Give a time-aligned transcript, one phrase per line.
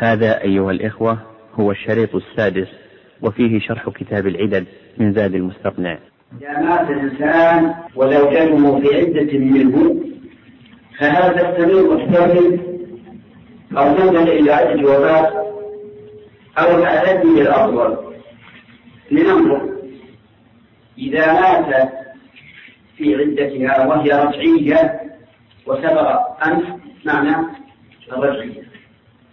[0.00, 1.18] هذا أيها الإخوة
[1.54, 2.68] هو الشريط السادس
[3.22, 4.66] وفيه شرح كتاب العدد
[4.98, 5.98] من زاد المستقنع.
[6.40, 9.96] إذا مات الإنسان وزوجته في عدة منه
[11.00, 12.60] تستمر محتمل
[13.76, 15.52] أو تنتهي إلى عدة وفاة
[16.58, 17.96] أو تعتدي بالأفضل
[19.10, 19.70] لننظر.
[20.98, 21.88] إذا مات
[22.96, 25.00] في عدتها وهي رجعية
[25.66, 26.64] وسبق أمس
[27.04, 27.36] معنى
[28.12, 28.59] الرجعية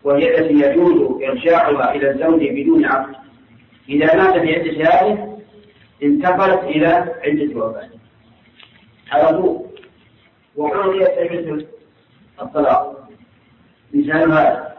[0.04, 3.16] وهي التي يجوز إرجاعها إلى الزوج بدون عقد.
[3.90, 5.38] إذا مات في عدة هذه
[6.04, 6.88] انتقلت إلى
[7.26, 7.90] عدة وفاة
[9.12, 9.68] على طول.
[10.56, 11.68] وقضيت مثل
[12.42, 13.10] الطلاق.
[13.94, 14.78] مثال هذا.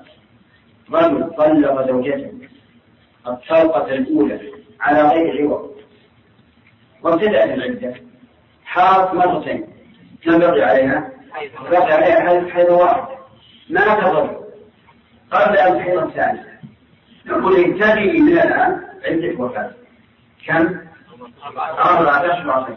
[0.93, 2.33] رجل طلق زوجته.
[3.27, 5.71] الطلقة الأولى على غير عوض.
[7.03, 7.95] وابتدأت العدة
[8.65, 9.67] حاط مرتين.
[10.25, 11.13] كم بقي عليها؟
[11.71, 13.19] بقي عليها حيض واحد.
[13.71, 14.38] ما تضر
[15.31, 16.59] قبل أن تحيض الثانية
[17.27, 19.71] نقول انتهي من الآن عدة وفاة.
[20.47, 20.77] كم؟
[21.79, 22.77] أربعة أشهر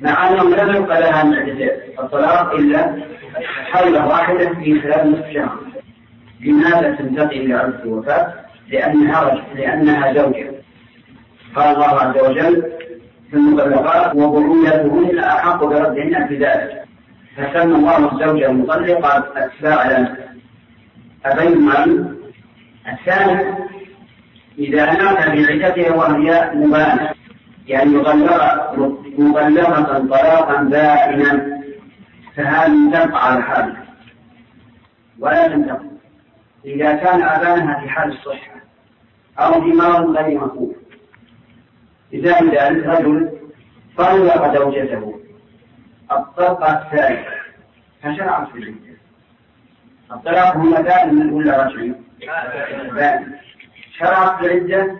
[0.00, 3.02] مع أنه لم يبقى لها من عدة الطلاق إلا
[3.72, 5.58] حيضة واحدة في خلال نصف شهر.
[6.40, 8.34] لماذا تنتقل إلى عدة الوفاة؟
[8.68, 10.50] لأنها لأنها زوجة.
[11.54, 12.72] قال الله عز وجل
[13.30, 16.84] في المطلقات وبعولتهن أحق بردهن في ذلك.
[17.36, 20.06] فسمى الله الزوجة المطلقة أتباع
[21.32, 22.16] أبين معلوم
[22.92, 23.54] الثاني
[24.58, 27.10] إذا مات بعدتها وهي مبانة
[27.66, 28.76] يعني مغلقة
[29.18, 31.56] مغلقة طلاقا بائنا
[32.36, 33.86] فهذه تبقى على حالها.
[35.18, 35.90] ولا تنتقل
[36.64, 38.56] إذا كان أبانها في حال الصحة
[39.38, 40.76] أو في مرض غير مخوف
[42.12, 43.30] إذا ذلك رجل
[43.96, 45.20] طلق زوجته
[46.12, 47.30] الطلقة الثالثة
[48.02, 48.95] فشرعت في العدة
[50.12, 51.92] الطلاق هنا دائما ولا رجعي؟
[52.94, 53.38] دائما
[53.98, 54.96] شرعت العدة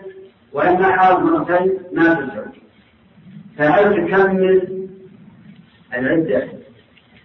[0.53, 2.55] ولما حاض مرتين مات الزوج
[3.57, 4.87] فهل تكمل
[5.93, 6.47] العدة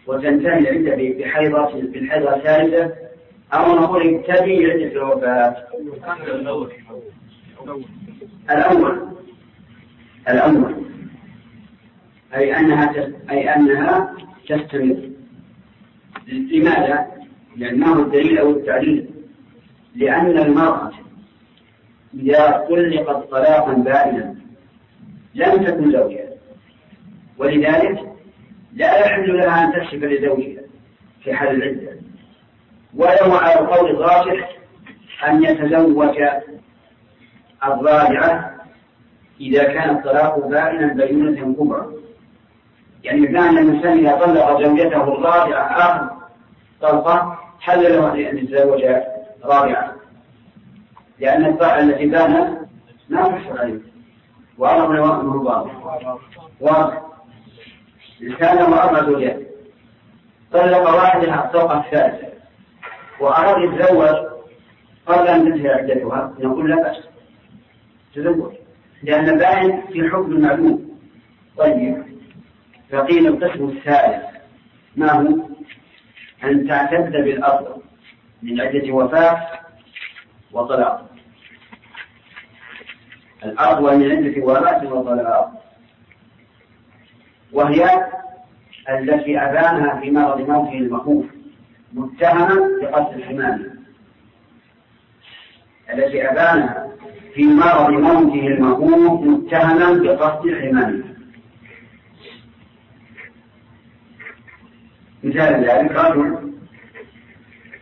[0.06, 2.94] وتنتهي العدة بحيضة بالحيضة الثالثة؟
[3.54, 5.56] أو نقول ابتدي عدة الوفاة.
[8.50, 8.98] الأول.
[10.28, 10.74] الأول.
[12.34, 14.14] أي أنها أي أنها
[14.48, 15.10] تستمر.
[16.28, 17.21] لماذا؟
[17.56, 19.10] لأنه الدليل أو التعليل.
[19.94, 20.92] لأن المرأة
[22.14, 24.34] إذا طلقت طلاقا بائنا
[25.34, 26.28] لم تكن زوجها.
[27.38, 28.12] ولذلك
[28.72, 30.62] لا يحل لها أن تكشف لزوجها
[31.22, 31.96] في حال العدة.
[32.94, 34.58] ولو على القول الراجح
[35.28, 36.16] أن يتزوج
[37.64, 38.54] الرابعة
[39.40, 41.86] إذا كان الطلاق بائنا بينة كبرى.
[43.04, 46.10] يعني بمعنى الإنسان إذا طلق زوجته الرابعة آخر
[46.80, 48.84] طلقة حل له أن يتزوج
[49.44, 49.94] رابعة
[51.18, 52.58] لأن الطاعة التي بانت
[53.08, 53.80] ما تحصل عليه.
[54.58, 55.72] وأمر أنه واضح
[56.60, 57.02] واضح.
[58.38, 59.40] كان أربع زوجات
[60.52, 62.28] طلق واحدة الطلقة الثالثة
[63.20, 64.16] وأراد يتزوج
[65.06, 66.34] قبل أن تنتهي عدتها.
[66.38, 66.96] نقول لا بأس.
[68.14, 68.52] تزوج.
[69.02, 70.98] لأن البائن في حكم معلوم
[71.58, 72.04] طيب.
[72.90, 74.24] فقيل القسم الثالث.
[74.96, 75.51] ما هو؟
[76.44, 77.82] أن تعتد بالأفضل
[78.42, 79.48] من عدة وفاة
[80.52, 81.06] وطلاق.
[83.44, 85.62] الأفضل من عدة وفاة وطلاق.
[87.52, 87.84] وهي
[88.88, 91.26] التي أبانها في مرض موته المخوف
[91.92, 93.70] متهما بقتل الحمامة
[95.94, 96.88] التي أبانها
[97.34, 101.04] في مرض موته المخوف متهما بقصد حمامه
[105.22, 106.52] مثال ذلك رجل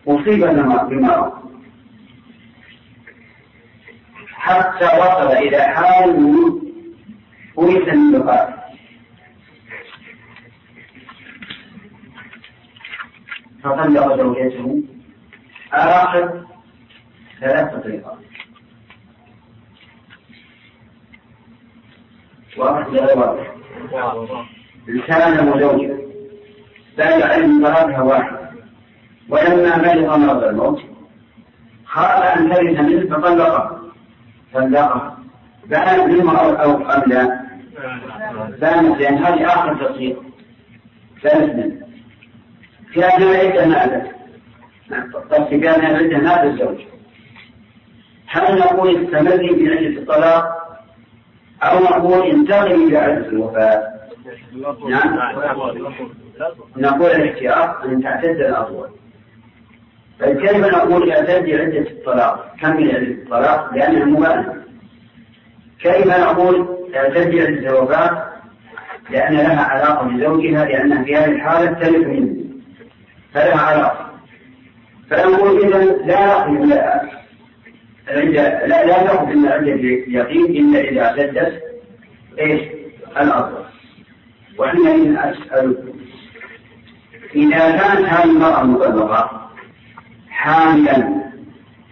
[0.08, 0.44] أصيب
[0.88, 1.32] بمرض
[4.28, 6.20] حتى وصل إلى حال
[7.56, 8.60] من بقاء
[13.62, 14.82] فطلق زوجته
[15.72, 16.44] آخر
[17.40, 18.18] ثلاث طريقات.
[22.56, 23.54] واضح غير واضح
[25.06, 26.09] كان وزوجها
[27.00, 28.36] لا يعلم مرضها واحد.
[29.28, 30.80] ولما مرض مرض الموت.
[31.84, 33.80] خاف أن ترث منه فطلقها
[34.54, 35.18] طلقها
[35.66, 37.40] بان منه أو أو ام لا
[38.60, 40.22] بانت لأن هذه آخر تصديق
[41.24, 41.80] بانت منه
[42.94, 44.12] كان عدة ماذا؟
[45.30, 46.78] طيب كان عدة ماذا الزوج؟
[48.26, 50.44] هل نقول استمري بعدة الطلاق؟
[51.62, 53.82] أو نقول انتقل إلى عدة الوفاة؟
[54.88, 55.18] نعم.
[56.76, 58.88] نقول الاختيار أن تعتد الأطول
[60.20, 64.56] طيب كيف نقول اعتدي عدة الطلاق؟ كمل عدة الطلاق؟ لأنها مبالغة
[65.80, 68.26] كيف نقول اعتدي عدة الوفاة
[69.10, 72.34] لأن لها علاقة بزوجها لأنها في هذه الحالة تلف منه.
[73.34, 74.10] فلها علاقة.
[75.10, 76.52] فنقول إذا لا نأخذ
[78.10, 81.62] العدة لا لا من العدة اليقين إلا إذا اعتدت
[82.38, 82.60] إيش؟
[83.20, 83.64] الأصل
[84.58, 85.89] وحينئذ أسألكم
[87.34, 89.50] إذا كانت هذه المرأة مطلقة
[90.30, 91.20] حاملا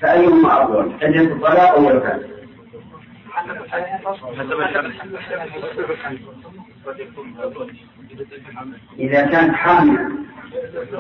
[0.01, 2.21] فأيهما أفضل عدة الطلاق أو الوفاة؟
[8.99, 10.09] إذا كانت حاملا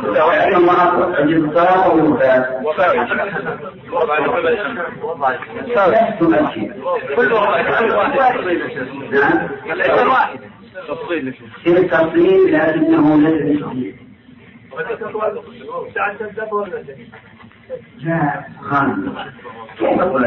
[0.02, 2.62] فأيهما أفضل عدة الطلاق أو الوفاة؟
[7.16, 7.32] كل
[9.10, 9.48] نعم
[11.62, 13.97] في التفصيل لكنه ليس بصحيح
[17.98, 19.12] لا خان
[19.78, 20.24] كيف أقول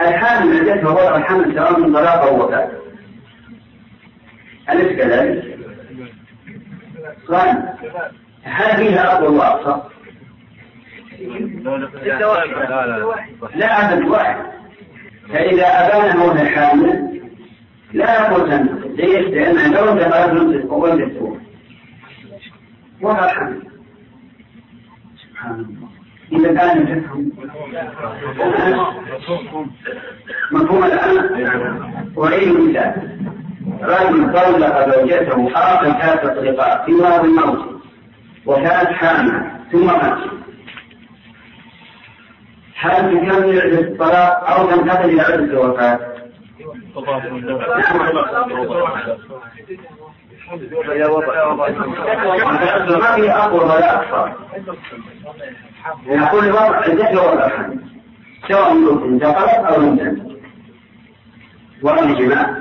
[0.00, 2.70] الحامل وضع الحمل سواء من طلاق أو وفاة
[4.70, 5.58] أليس كذلك؟
[7.28, 7.68] خان
[8.42, 9.82] هل فيها أقوى وأقصى؟
[13.54, 14.36] لا أبد واحد
[15.28, 17.20] فإذا أبان هون الحامل
[17.92, 18.50] لا نقول
[18.96, 21.40] ليش؟ لأن لو انتقلت نصف وولدت
[23.02, 23.62] ولا حمل
[25.16, 25.88] سبحان الله.
[26.32, 27.20] إذا كان الفقه
[30.52, 31.18] مفهوم الآن؟
[32.18, 33.18] أعيد مثال
[33.82, 37.82] رجل طلق زوجته آخر ثلاث طلقات في مرض الموت
[38.46, 40.18] وكانت حامل ثم مات.
[42.76, 46.10] هل تكمل عدة الطلاق أو تنتقل إلى عدة الوفاة؟
[52.98, 54.32] ما في أقوى ولا أكثر
[56.06, 57.80] يقول الوضع الذكر والأحد
[58.48, 58.72] سواء
[59.04, 60.40] انتقلت أو لم تنتقل
[61.82, 62.56] والإجماع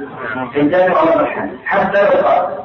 [0.55, 2.59] الذكر والأحد حتى لو قال.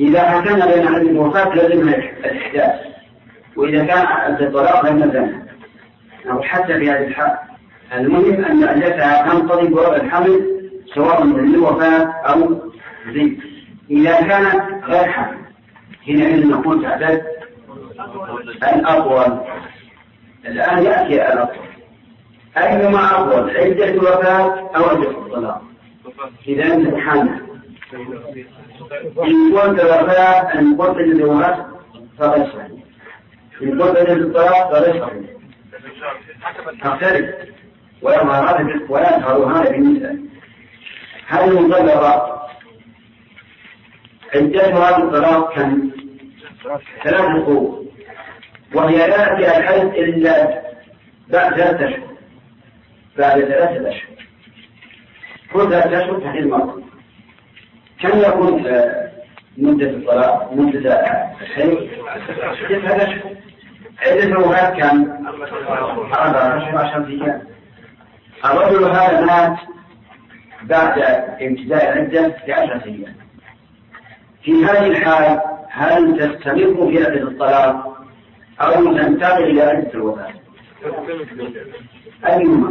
[0.00, 2.80] إذا حكمنا بين عدد الوفاة لازم الإحداث
[3.56, 4.06] وإذا كان
[4.40, 5.42] الطلاق لم يزن.
[6.30, 7.38] أو حتى في هذه الحال.
[7.92, 10.40] المهم أن عدتها تنقضي بوضع الحمل
[10.94, 12.60] سواء من الوفاة أو
[13.14, 13.38] زي
[13.90, 15.38] إذا كانت غير حمل
[16.04, 17.22] حينئذ نقول تعتد
[18.62, 19.40] الأطول
[20.46, 21.66] الآن يأتي الأطول
[22.56, 25.62] أيهما أفضل عدة الوفاة أو عدة الطلاق
[26.48, 27.40] إذا حامل
[29.24, 31.54] إن قلت الوفاة أن قلت الزواج
[32.18, 32.68] فغير صحيح.
[33.62, 35.22] إن قلت الطلاق فغير صحيح.
[36.82, 37.34] تختلف
[38.02, 40.18] ويظهر هذا ويظهر هذا بالنسبة.
[41.26, 41.52] هل
[44.34, 45.90] المطلقة عدتها بالطلاق كم؟
[47.04, 47.86] ثلاث قروء
[48.74, 50.62] وهي لا تأتي الحيض إلا
[51.28, 52.08] بعد ثلاثة أشهر.
[53.18, 54.08] بعد ثلاثة أشهر.
[55.52, 56.82] كل ثلاثة أشهر تحديد المرأة
[58.00, 58.62] كم يكون
[59.56, 61.00] مدة الطلاق مدة
[61.40, 61.88] الحيض؟
[62.68, 63.36] تسعة أشهر.
[64.02, 65.26] عدة الوفاة كم؟
[66.14, 66.78] أربعة أشهر.
[66.78, 67.42] عشرة أيام
[68.44, 69.58] الرجل هذا مات
[70.62, 70.98] بعد
[71.42, 73.21] امتداء العدة بعشرة أيام.
[74.42, 77.98] في هذه الحال هل تستمر في عدة الطلاق
[78.60, 80.32] أو تنتقل إلى عدة الوفاة؟
[82.26, 82.68] أيهما؟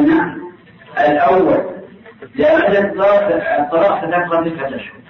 [0.00, 0.40] نعم
[0.98, 1.64] الأول
[2.34, 2.76] لأن
[3.60, 5.00] الطلاق ستبقى تسعة أشهر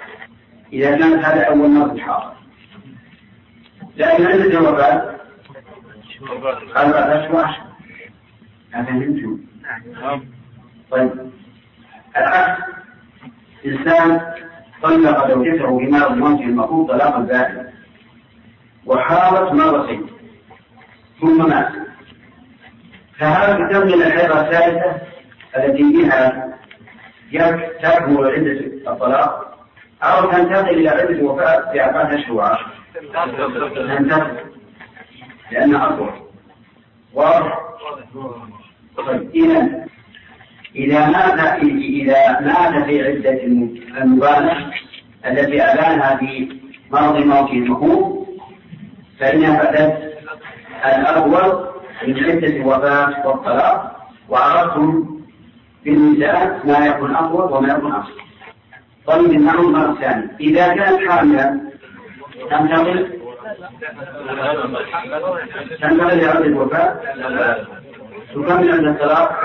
[0.73, 2.33] إذا كانت هذا أول مرة حاضر
[3.97, 5.17] لكن عدة الوفاة
[6.77, 7.70] أربعة أشهر
[8.75, 9.39] وعشرة أفهمتم؟
[10.01, 10.25] نعم.
[10.91, 11.11] طيب.
[12.17, 12.63] العكس
[13.67, 14.21] إنسان
[14.83, 17.71] طلق زوجته بمرض موته المفروض طلاقا بائنا
[18.87, 20.07] وحاضت مرتين
[21.21, 21.73] ثم مات.
[23.19, 25.01] فهل تكمل الحيضة الثالثة
[25.57, 26.49] التي بها
[27.83, 29.59] تكمل عدة الطلاق
[30.03, 32.67] أو تنتقل إلى عدة وفاة في أربعة أشهر وعشر؟
[33.75, 34.37] تنتقل.
[35.53, 36.11] لأنها أطول.
[37.15, 37.70] واضح.
[39.35, 39.87] إذا
[40.77, 43.43] إذا مات إذا مات في عدة
[44.03, 44.59] المبالغ
[45.27, 46.61] التي أبانها في
[46.91, 48.27] مرض موته المفهوم
[49.21, 50.13] فإنها بدت
[50.87, 51.69] الأول
[52.07, 53.97] من عدة الوفاة والطلاق
[54.29, 55.21] وعرفتم
[55.85, 58.13] في النساء ما يكون أطول وما يكون أصل.
[59.07, 61.61] طيب النوع المرة الثانية إذا كانت حاملة
[62.51, 63.20] تنتقل تنتقل
[66.13, 67.01] إلى عدة الوفاة
[68.35, 69.41] تكمل عند الطلاق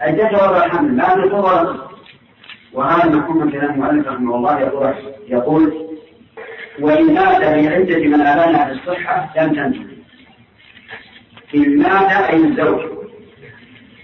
[0.00, 1.88] عدته وضع الحمل لا بصورة
[2.72, 4.94] وهذا مفهوم كلام المؤلف رحمه الله يقول
[5.28, 5.88] يقول
[6.80, 9.80] وإن مات بعدة من أبانها في الصحة لم تنجح
[11.54, 12.80] إن مات أي الزوج.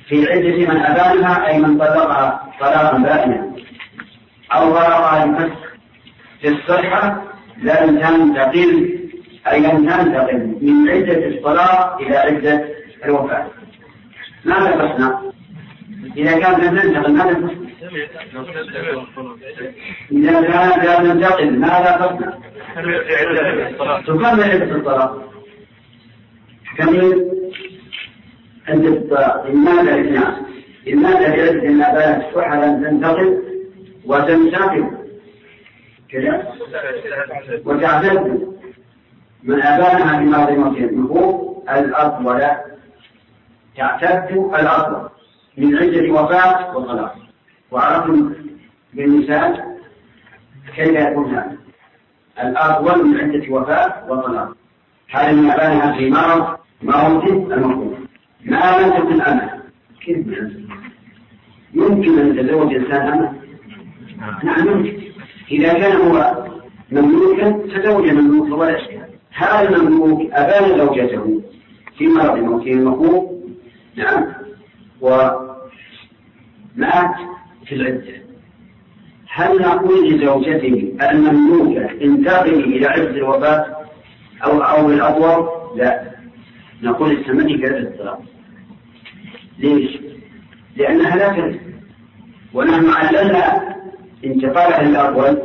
[0.09, 3.51] في عدة من أبانها أي من طلقها طلاقا بائنا.
[4.53, 5.68] أو طلقها الفسخ
[6.40, 7.25] في الصحة
[7.62, 8.99] لم تنتقل
[9.52, 12.64] أي لم تنتقل من عدة الطلاق إلى عدة
[13.04, 13.47] الوفاة
[14.45, 15.21] ماذا تصنع؟
[16.16, 17.68] إذا كانت لم تنتقل ماذا تصنع؟
[20.12, 22.38] إذا كانت لم تنتقل ماذا تصنع؟
[24.07, 25.33] تكمل عدة الطلاق
[26.76, 27.30] كمل
[28.68, 28.88] عدة
[29.95, 30.49] الاثنان
[30.88, 33.42] إن مات بعدة ما بلغت الصحة لم تنتقل
[34.07, 34.98] وتنتقل
[36.11, 36.55] كذا
[37.65, 38.49] وتعتد
[39.43, 42.43] من أبانها بماضي موتهم هو الأطول
[43.77, 45.09] تعتد الأطول
[45.57, 47.17] من عدة وفاة وطلاق
[47.71, 48.35] وعرفتم
[48.95, 49.65] بالمثال
[50.77, 51.57] كيف يكون هذا؟
[52.43, 54.57] الأطول من عدة وفاة وطلاق
[55.11, 57.99] هذا من أبانها في مرض موت المفروض
[58.45, 59.50] ما لم تكن أمة
[60.05, 60.17] كيف
[61.75, 63.33] يمكن أن يتزوج إنسان أمة
[64.45, 65.08] نعم يمكن.
[65.50, 66.45] إذا كان هو
[66.93, 69.00] مملوكا تزوج مملوكا ولا شيء.
[69.33, 71.43] هذا المملوك أبان زوجته
[71.99, 73.43] في مرض موته المفروض
[73.97, 74.26] نعم.
[75.00, 75.50] ومات
[77.67, 78.19] في العدة.
[79.28, 83.67] هل نقول لزوجته المملوكة انتقلي إلى عدة الوفاة
[84.45, 86.09] أو أو الأطول؟ لا.
[86.83, 88.23] نقول استمري في عدة الطلاق
[89.59, 89.99] ليش؟
[90.76, 91.57] لأنها لا ترث
[92.55, 93.76] ونحن علمنا
[94.25, 95.39] انتقالها للأول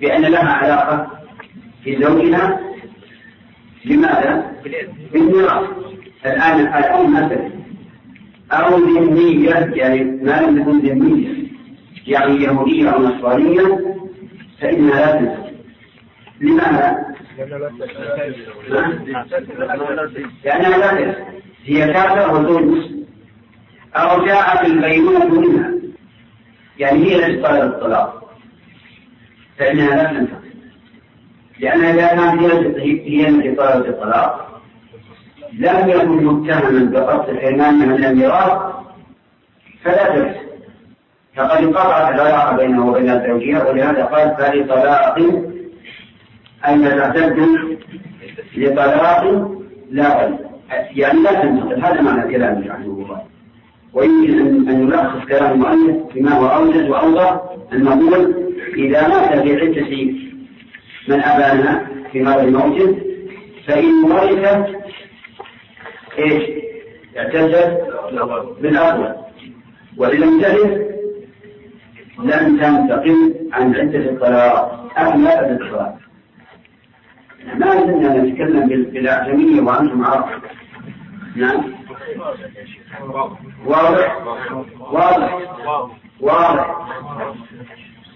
[0.00, 1.06] بأن لها علاقة
[1.84, 2.60] في زوجها
[3.84, 4.52] لماذا؟
[5.12, 5.68] بالميراث.
[6.26, 7.50] الآن الأم مثلا.
[8.52, 11.46] أو ذمية يعني ما لم تكن ذمية
[12.06, 13.96] يعني يهودية أو نصرانية
[14.60, 15.52] فإنها لا تنتهي
[16.40, 17.06] لماذا؟
[20.44, 21.14] لأنها لا تنتهي
[21.64, 22.90] هي كافرة وزوج
[23.96, 25.75] أو جاءت البينونة منها.
[26.78, 28.30] يعني هي التي طلبت الطلاق.
[29.58, 30.46] فإنها لا تنتقل.
[31.60, 34.62] لأنها إذا كانت هي التي طلبت الطلاق
[35.52, 38.62] لم يكن متهما بقصد حرمانها من الميراث
[39.82, 40.36] فلا ترث
[41.34, 45.18] فقد انقطعت العلاقة بينه وبين الزوجية ولهذا قال فلطلاق
[46.68, 47.48] أن تعتد
[48.56, 49.52] لطلاق
[49.90, 50.38] لا
[50.90, 51.84] يعني لا تنتقل.
[51.84, 53.22] هذا معنى كلامه رحمه الله.
[53.96, 57.40] ويمكن أن يلخص كلام المؤلف بما هو أوجز وأوضح
[57.72, 58.34] أن نقول
[58.76, 60.12] إذا مات في عدة
[61.08, 62.96] من أبانا في هذا الموت
[63.66, 64.66] فإن ورث
[66.18, 66.42] إيش؟
[67.18, 67.78] اعتزت
[68.60, 69.14] بالأول
[69.96, 70.86] وإن لم ترث
[72.18, 75.98] لم تنتقل عن عدة الطلاق أو لا الطلاق
[77.54, 80.42] ما زلنا نتكلم بالأعجمية وأنتم عرب
[81.36, 81.76] نعم
[83.66, 84.16] واضح؟
[84.80, 85.32] واضح؟
[86.20, 86.76] واضح.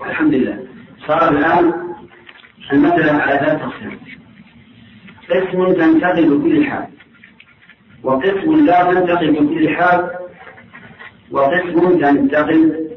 [0.07, 0.67] الحمد لله
[1.07, 1.73] صار الآن
[2.73, 3.99] المسألة على ثلاث أقسام
[5.31, 6.87] قسم تنتقل بكل حال.
[8.03, 10.11] وقسم لا تنتقل بكل حال.
[11.31, 12.91] وقسم تنتقل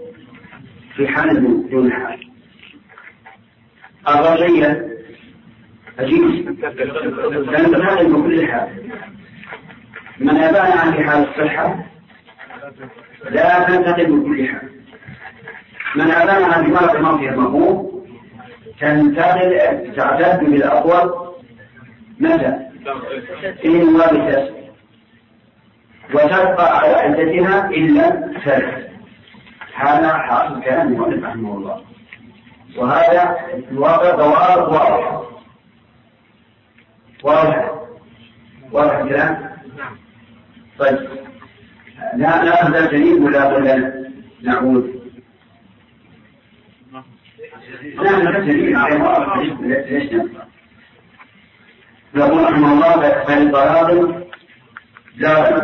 [0.95, 2.19] في حال دون حال.
[4.07, 4.87] الرجية
[5.99, 8.69] عجيب تنتقل بكل حال.
[10.19, 11.75] من أبان في حال الصحة
[13.29, 14.69] لا تنتقل بكل حال
[15.95, 18.05] من أبان في مرض الموت المفهوم
[18.79, 21.33] تنتقل تعتد بالأقوى
[22.19, 22.59] متى؟
[23.65, 24.53] إن ورثت
[26.13, 28.09] وتبقى على عدتها إلا
[28.45, 28.83] ثلاث
[29.75, 31.81] هذا حاصل كلام المؤلف رحمه الله.
[32.77, 33.37] وهذا
[33.71, 35.23] الواقع ضوابط واضحة
[37.23, 37.87] واضحة
[38.71, 39.53] واضح الكلام؟
[40.79, 40.97] طيب.
[42.15, 44.03] لا ناخذ الجديد ولا ولا
[44.41, 45.03] نعود؟
[48.03, 48.77] نعم الجديد
[49.61, 50.11] ليش
[52.15, 54.23] يقول رحمه الله فالطلاق
[55.17, 55.63] لا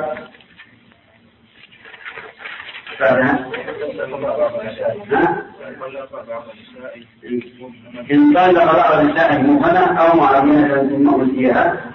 [8.11, 11.91] إن طلق بعض النساء مؤمنة أو معاونة ثم فيها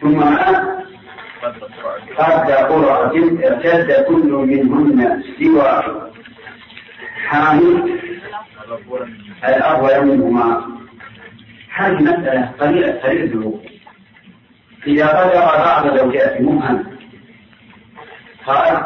[0.00, 0.20] ثم
[2.16, 5.82] قد قرأت ارتد كل منهن سوى
[7.26, 7.98] حامل
[9.48, 10.76] الأول منهما.
[11.74, 13.60] هذه مسألة قليلة قليلة الوقوع
[14.86, 16.84] إذا قدر بعض زوجاته مبهم
[18.46, 18.82] قال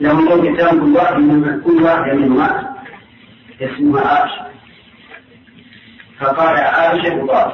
[0.00, 2.76] له زوجتان كل واحد من كل واحدة منهما
[3.60, 4.46] اسمها عائشة.
[6.18, 7.52] فقال عائشة وقال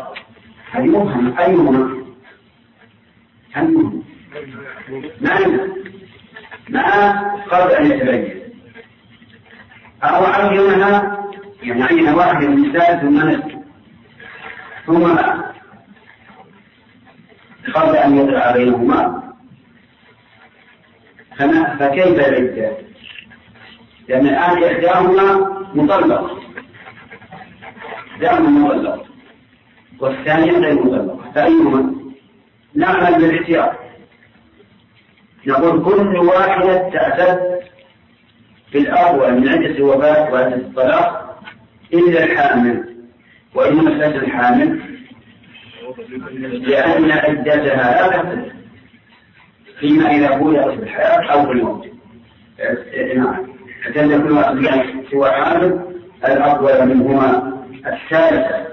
[0.81, 2.05] مبهمة أيهما؟
[3.57, 4.03] أيهما؟
[5.21, 5.39] ما
[6.69, 8.43] ما قبل أن يتبين.
[10.03, 11.19] أو عينها
[11.63, 13.21] يعني عين واحد من النساء ثم
[14.87, 15.17] ثم
[17.75, 19.23] قبل أن يطلع بينهما.
[21.79, 22.77] فكيف العدة؟
[24.09, 26.41] لأن الآن إحداهما مطلقة
[28.13, 29.12] إحداهما مطلقة
[30.03, 31.95] والثانية غير مطلقة فأيهما؟
[32.75, 33.73] نعمل بالاحتياط
[35.47, 36.91] نقول كل واحدة
[38.71, 41.39] في الأول من عدة الوفاة وعدة الطلاق
[41.95, 42.97] إلا الحامل.
[43.55, 44.81] وإن مسألة الحامل
[46.53, 48.53] لأن عدتها لا تختلف
[49.81, 51.87] فيما إذا بلغت بالحياة أو بالموت
[53.17, 53.47] نعم.
[53.87, 55.81] اعتد كل واحد سوى حامل
[56.25, 57.53] الأول منهما
[57.87, 58.72] الثالثة.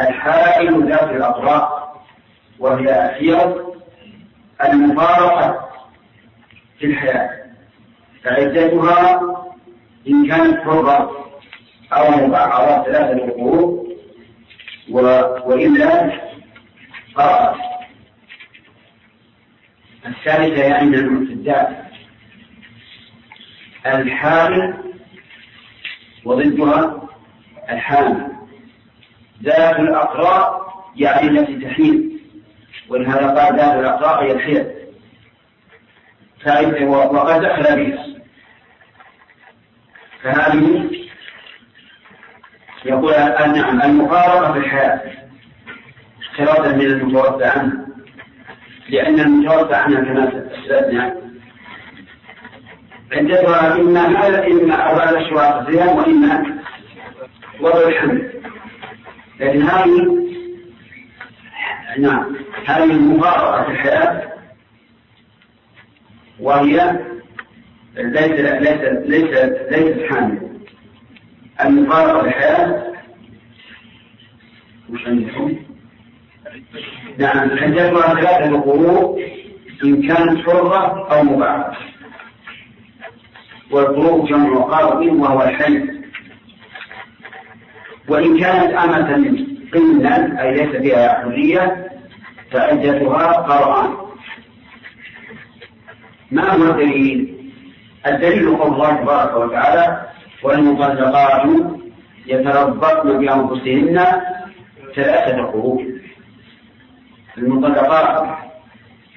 [0.00, 1.68] الحائل ذات الأطراف
[2.58, 3.74] وهي أخيرة
[4.64, 5.68] المفارقة
[6.78, 7.30] في الحياة.
[8.24, 9.20] فعدتها
[10.08, 11.26] إن كانت حرة
[11.92, 13.96] أو مبعضة ثلاثة قروء
[14.90, 16.12] وإلا
[17.14, 17.56] قرأت
[20.06, 21.76] الثالثة يعني المعتدات
[23.86, 24.74] الحامل
[26.24, 27.08] وضدها
[27.70, 28.35] الحامل.
[29.42, 30.66] ذات الأقراء
[30.96, 32.20] يعني التي تحيل
[32.88, 34.66] ولهذا قال ذات الأقراء هي الحيل
[36.84, 38.06] وقد دخل بها
[40.22, 40.90] فهذه
[42.84, 45.00] يقول نعم المفارقة في الحياة
[46.22, 47.86] اختلاطا من المتوفى عنه
[48.88, 51.16] لأن المتوفى عنها كما أسلفنا
[53.12, 54.06] عدتها إما
[54.46, 56.56] إما أربعة أشواط صيام وإما
[57.60, 58.35] وضع الحمل.
[59.40, 60.26] لكن هذه
[61.98, 64.32] نعم هذه المفارقة في الحياة
[66.40, 67.00] وهي
[67.96, 69.30] ليس ليس ليس
[69.70, 70.38] ليست حامل.
[71.64, 72.92] المفارقة في الحياة
[74.90, 75.56] وش عندكم؟
[77.18, 79.22] نعم عدتها ثلاثة قروء
[79.84, 81.78] إن كانت حرة أو مباحة
[83.70, 85.95] والقروء جمع قارب وهو الحي
[88.08, 89.36] وإن كانت أمة
[89.74, 91.88] قنا أي ليس فيها حرية
[92.50, 93.90] فعدتها قرآن.
[96.30, 97.36] ما هو الدليل؟
[98.06, 100.06] الدليل قول الله تبارك وتعالى
[100.42, 101.46] والمطلقات
[102.26, 104.04] يتربصن بأنفسهن
[104.96, 105.86] ثلاثة قروء
[107.38, 108.38] المطلقات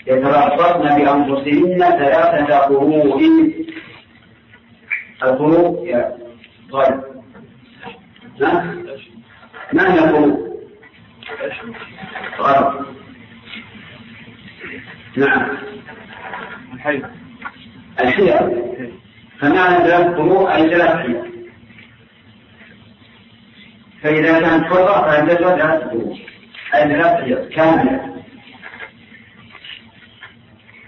[0.08, 3.22] يتربصن بأنفسهن ثلاثة قروء
[5.24, 6.16] القروء يا
[9.74, 10.00] ما هي؟
[12.40, 12.86] غلط
[15.18, 15.58] نعم.
[16.74, 17.06] الحيض.
[18.02, 18.70] الحيض
[19.40, 21.06] فمعنى ثلاث قروء أي ثلاث
[24.02, 26.18] فإذا كانت حرة فعدتها ثلاث قروء
[26.76, 28.24] أي ثلاث حيض كاملة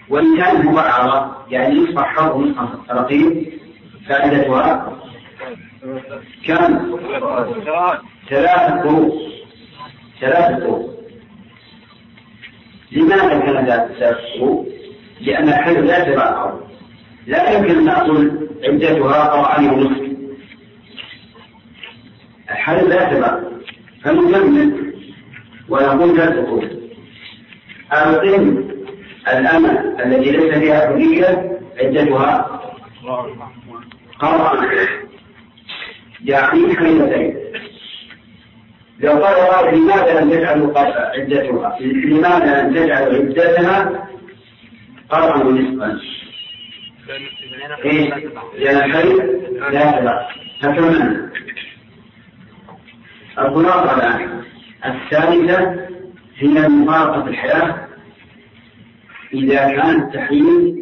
[0.10, 3.54] وإن كانت مبعضة يعني نصف حر ونصف رقيق
[4.10, 5.01] فعدتها
[6.46, 6.98] كم؟
[8.30, 9.32] ثلاث قروء
[10.22, 10.92] ثلاث قروء
[12.92, 14.68] لماذا كان ثلاث قروء؟
[15.22, 16.60] لأن الحيض لا تبعض
[17.28, 18.30] لا يمكن أن نأخذ
[18.64, 20.02] عدتها قرآن ونصف
[22.52, 23.40] الحل لا تبع
[24.04, 24.94] فنكمل
[25.70, 26.82] ونقول لا تقول
[27.94, 28.72] القن
[29.28, 32.62] الأمة التي ليس فيها حرية عدتها.
[34.20, 34.88] قرآن
[36.26, 37.38] يعني كلمتين
[39.00, 44.08] لو قال قال لماذا لم تجعلوا عدتها؟ لماذا لم تجعلوا عدتها
[45.10, 46.00] قرآن ونصفا؟
[47.86, 48.14] إيه؟
[48.58, 49.14] لأن الحي
[49.72, 50.28] لا يتبع
[50.62, 51.32] فكمان
[53.40, 54.44] الخلاصة الآن.
[54.86, 55.88] الثالثة
[56.38, 57.88] هي المفارقة في الحياة.
[59.34, 60.82] إذا كان التحليل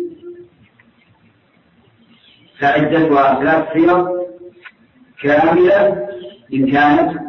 [2.60, 4.19] فعدتها ثلاث صيغ.
[5.22, 6.08] كاملة
[6.54, 7.20] إن كانت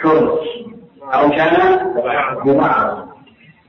[0.00, 0.40] حرة
[1.02, 1.86] أو كان
[2.44, 3.08] مبعضة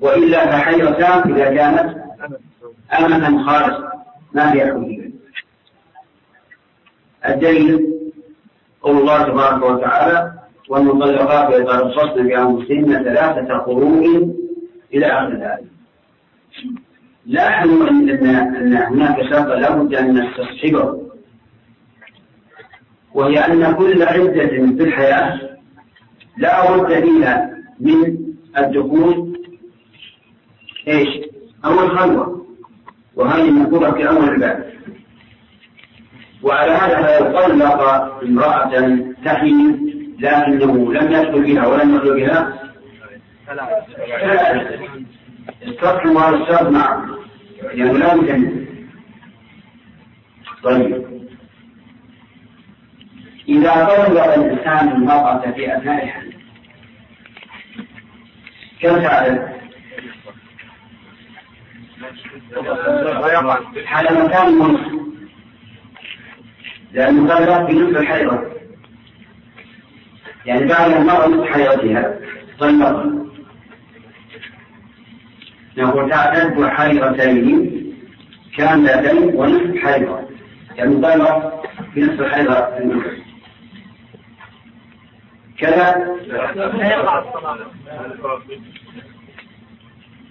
[0.02, 1.98] وإلا فحيرتان إذا كانت
[3.00, 3.92] أمة خالصة
[4.34, 5.10] ما هي حجية
[7.26, 7.90] الدليل
[8.82, 10.34] قول الله تبارك وتعالى
[10.70, 14.36] والمطلقات يتربصن بأنفسهن ثلاثة قروء
[14.94, 15.70] إلى آخر الآية.
[17.26, 21.09] لاحظوا أن أن هناك شرطا لابد أن نستصحبه.
[23.14, 25.40] وهي أن كل عدة في الحياة
[26.38, 28.18] لا بد فيها من
[28.58, 29.40] الدخول.
[30.88, 31.08] إيش؟
[31.66, 32.46] أو الخلوة.
[33.16, 34.70] وهذه مذكورة في أول الباب
[36.44, 37.82] وعلى هذا طلق
[38.24, 38.70] امرأة
[39.26, 42.60] تحمل لكنه لم يدخل بها ولم يخلو بها.
[45.64, 47.06] استقم هذا الشرط معه.
[47.64, 48.66] يعني لا يمكن.
[50.64, 51.19] طيب.
[53.50, 56.34] إذا طلق الإنسان المرأة في أثناء الحمل
[58.82, 59.40] كم تعرف؟
[63.88, 65.00] على مكان منصب
[66.94, 68.44] لأنه قال في نصف الحيضة.
[70.46, 72.20] يعني بعد المرأة نصف حيضتها
[72.60, 73.06] طلقها
[75.78, 77.94] نقول تعتد حيضتين
[78.58, 80.20] كاملتين ونصف حيضة.
[80.76, 83.19] يعني طلق في نصف الحيضة.
[85.60, 86.16] كذا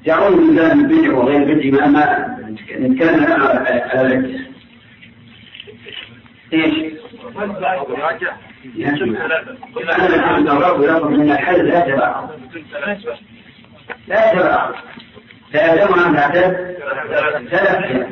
[0.06, 2.36] تعود من باب البدع وغير البدع ما ما
[2.78, 3.52] نتكلم على
[3.94, 4.48] العكس
[6.52, 6.92] إيش؟
[11.08, 12.24] من الحل لا تبع
[14.08, 14.72] لا تبع
[15.52, 16.76] فيلزم ان تعتد
[17.50, 18.06] ثلاث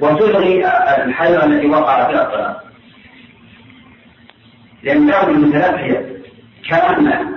[0.00, 0.66] وتلغي
[1.04, 2.67] الحيض التي وقع فيها الطلاق
[4.82, 5.10] لأن
[5.52, 6.18] ثلاث حيض
[6.70, 7.28] كان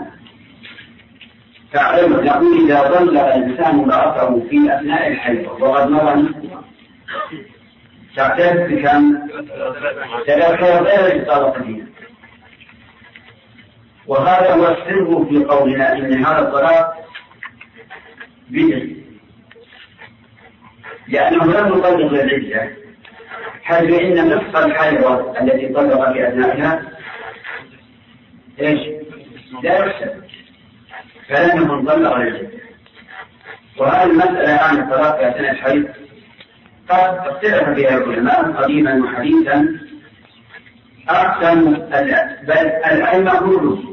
[1.74, 6.64] تعلم نقول إذا طلق الإنسان امرأته في أثناء الحيض وقد مضى نصفها.
[8.16, 9.18] تعتد بكم؟
[10.28, 11.86] ثلاث حيض غير الإطالة فيها
[14.08, 16.94] وهذا هو السر في قولنا إن هذا الطلاق
[18.50, 18.80] بدع.
[21.08, 22.72] لأنه لم يطلق العدة
[23.64, 26.92] حيث إن نصف الحيض التي طلق في أثنائها
[28.60, 28.80] إيش؟
[29.64, 30.24] لا يحسب
[31.28, 32.50] فلم يكن طلق العدة
[33.78, 35.86] وهذه المسألة عن الطلاق في أثناء الحيض
[36.90, 39.80] قد اختلف فيها العلماء قديما وحديثا.
[41.10, 41.54] أكثر
[42.44, 42.56] بل
[42.92, 43.84] العلم كله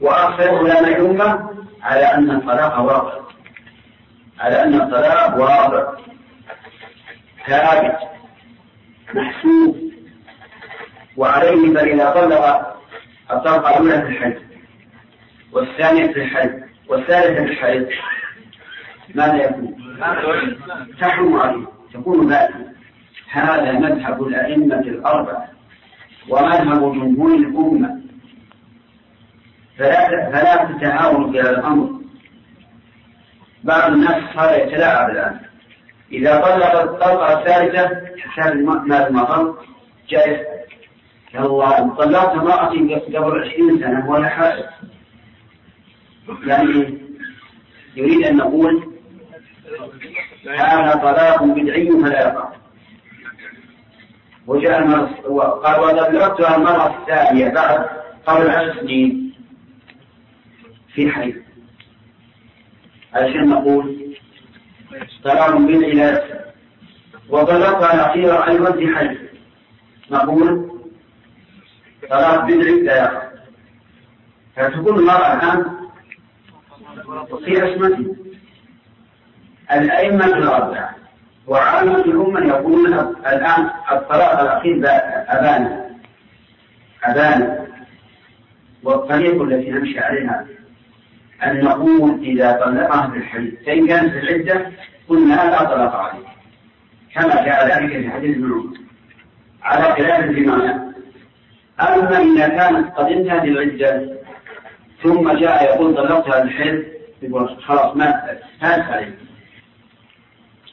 [0.00, 1.50] وأكثر علماء الأمة
[1.82, 3.20] على أن الطلاق واقع.
[4.40, 5.94] على أن الطلاق واقع.
[7.46, 7.98] ثابت.
[9.14, 9.76] محسوب.
[11.16, 12.77] وعليه فإذا طلق
[13.30, 14.36] الطلقة الأولى في الحج
[15.52, 17.86] والثانية في الحج والثالثة في الحج
[19.14, 19.76] ماذا يكون؟
[21.00, 22.68] تحرم عليه تكون باء
[23.30, 25.48] هذا مذهب الأئمة الأربعة
[26.28, 28.00] ومذهب جمهور الأمة.
[29.78, 31.90] فلا فلا تتهاون في هذا الأمر.
[33.64, 35.40] بعض الناس صار يتلاعب الآن.
[36.12, 39.54] إذا طلق الطلقة الثالثة حساب مال المطر
[40.08, 40.47] جائز.
[41.46, 41.94] الله.
[41.94, 44.64] طلقت امرأتي قبل عشرين سنة ولا حائل
[46.46, 46.98] يعني
[47.96, 48.92] يريد أن نقول
[50.48, 52.48] هذا طلاق بدعي فلا يقع
[54.46, 57.86] وجاء المرأة قال وطلقتها المرأة الثانية بعد
[58.26, 59.34] قبل عشر سنين
[60.94, 61.36] في حيث
[63.14, 64.14] عشان نقول
[65.24, 66.38] طلاق بدعي لا يقع
[67.28, 69.18] وطلقها الأخيرة أيضا في حيث
[70.10, 70.67] نقول
[72.10, 73.22] طلاق بدعي لا
[74.56, 75.64] فتكون المرأة الآن
[77.44, 78.16] في عصمته
[79.72, 80.94] الأئمة الأربعة
[81.46, 82.94] وعامة الأمة يقولون
[83.26, 84.76] الآن الطلاق الأخير
[85.28, 85.90] أبانا
[87.04, 87.66] أبانا
[88.82, 90.46] والطريق التي نمشي عليها
[91.44, 93.54] أن نقول إذا طلقها في الحديث.
[93.66, 94.66] فإن كانت العدة
[95.08, 96.24] قلنا لا طلاق عليه
[97.14, 98.78] كما جاء ذلك في حديث ابن عمر.
[99.62, 100.87] على خلاف المعنى
[101.80, 104.18] أما إذا كانت قد انتهت العدة
[105.02, 106.86] ثم جاء يقول طلقتها الحل
[107.22, 109.18] يقول خلاص ما فات عليه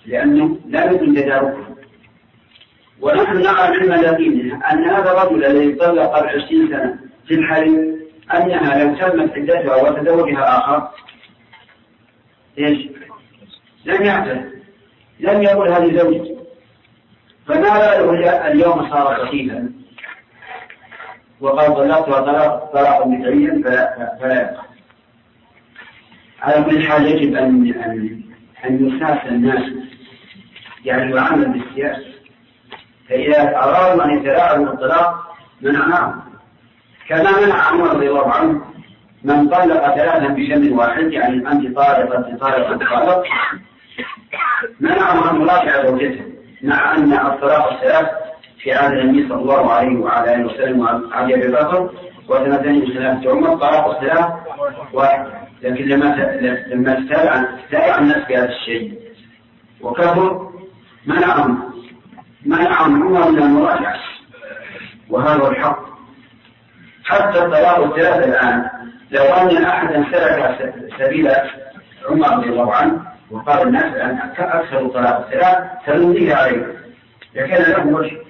[0.06, 1.76] لأنه لا يمكن تداركها.
[3.02, 8.00] ونحن نرى علم اليقين أن هذا الرجل الذي طلق العشرين سنة في الحل
[8.34, 10.90] أنها لو تمت عدتها وتزوجها آخر
[12.58, 12.88] إيش؟
[13.86, 14.52] لم يعتد
[15.20, 16.36] لم يقل هذه زوجتي
[17.48, 19.70] فما باله اليوم صار خفيفا
[21.42, 24.56] وقال طلقتها طلاق طلاقا بدعيا فلا فلا
[26.42, 28.22] على كل حال يجب ان ان
[28.66, 29.72] أن يساس الناس
[30.86, 32.06] يعني يعامل بالسياسة
[33.10, 36.22] فإذا أرادوا أن يتلاعبوا بالطلاق منعناهم.
[37.10, 38.62] كما منع عمر رضي الله عنه
[39.24, 43.24] من طلق ثلاثا بشم واحد يعني أنت طالق أنت طالق
[44.80, 46.26] منعه عن مراجعة زوجته
[46.62, 48.08] مع أن الطلاق الثلاث
[48.66, 51.90] في عهد النبي صلى الله عليه وعلى آله وسلم وعلي أبي بكر
[52.30, 54.26] وسنتين وثلاثة عمر طلاق الثلاث
[54.94, 55.28] واحد
[55.62, 56.06] لكن لما
[56.68, 57.28] لما استال
[57.92, 59.00] عن الناس بهذا الشيء.
[59.82, 60.52] وكفر
[61.06, 61.74] منعهم
[62.46, 64.00] منعهم عمر من المراجعة.
[65.10, 65.80] وهذا الحق.
[67.06, 68.70] حتى الطلاق الثلاثة الآن.
[69.12, 71.32] لو أن أحدا سلك سبيل
[72.10, 73.02] عمر رضي الله عنه
[73.32, 76.76] وقال الناس أن أكثر طلاق الثلاث فنمضيه عليه.
[77.36, 78.25] لكان له وجه.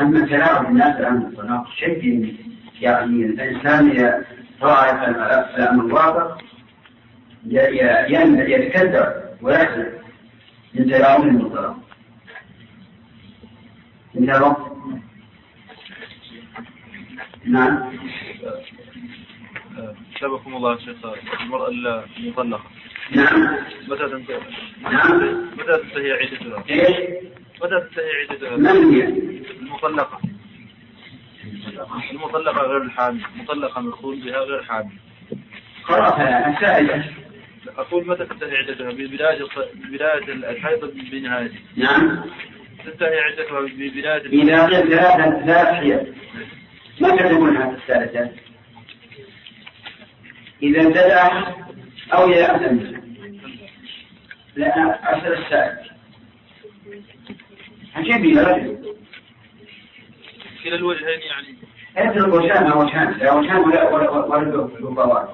[0.00, 2.36] أما كلام الناس عن الطلاق شيء
[2.80, 4.24] يعني الإنسان
[4.62, 5.14] رأى
[5.56, 6.36] كلام الواقع
[7.46, 9.86] يتكدر ويحزن
[10.74, 11.76] من تلاوم الطلاق
[14.16, 14.56] انتهى
[17.44, 17.92] نعم
[20.20, 20.96] سبكم الله شيخ
[21.40, 21.68] المرأة
[22.18, 22.64] المطلقة
[23.10, 23.58] نعم.
[23.88, 24.40] متى تنتهي؟
[24.82, 25.50] نعم.
[25.52, 26.96] متى تنتهي عدتها؟ إيش؟
[27.62, 29.04] متى تنتهي عدتها؟ من هي؟
[29.60, 30.20] المطلقة.
[32.12, 33.20] المطلقة غير الحامل.
[33.36, 34.92] مطلقة مدخول بها غير حامل.
[35.82, 36.12] خلاص
[36.54, 37.04] السائلة
[37.78, 42.20] أقول متى تنتهي عدتها ببداية بداية الحيض بنهايته نعم.
[42.84, 46.14] تنتهي عدتها ببداية إذا قلت ثلاثة ثلاث حيض
[47.00, 48.30] متى تكون هذه الثالثة؟
[50.62, 51.30] إذا ابتدأ
[52.12, 52.93] أو إذا أتم
[54.56, 55.90] لا أسأل السائل.
[57.94, 58.94] عجيب يا رجل
[60.64, 61.54] كلا الوجهين يعني.
[61.96, 65.28] اترك وجهان وجهان لا وجهان ولا ولا ولا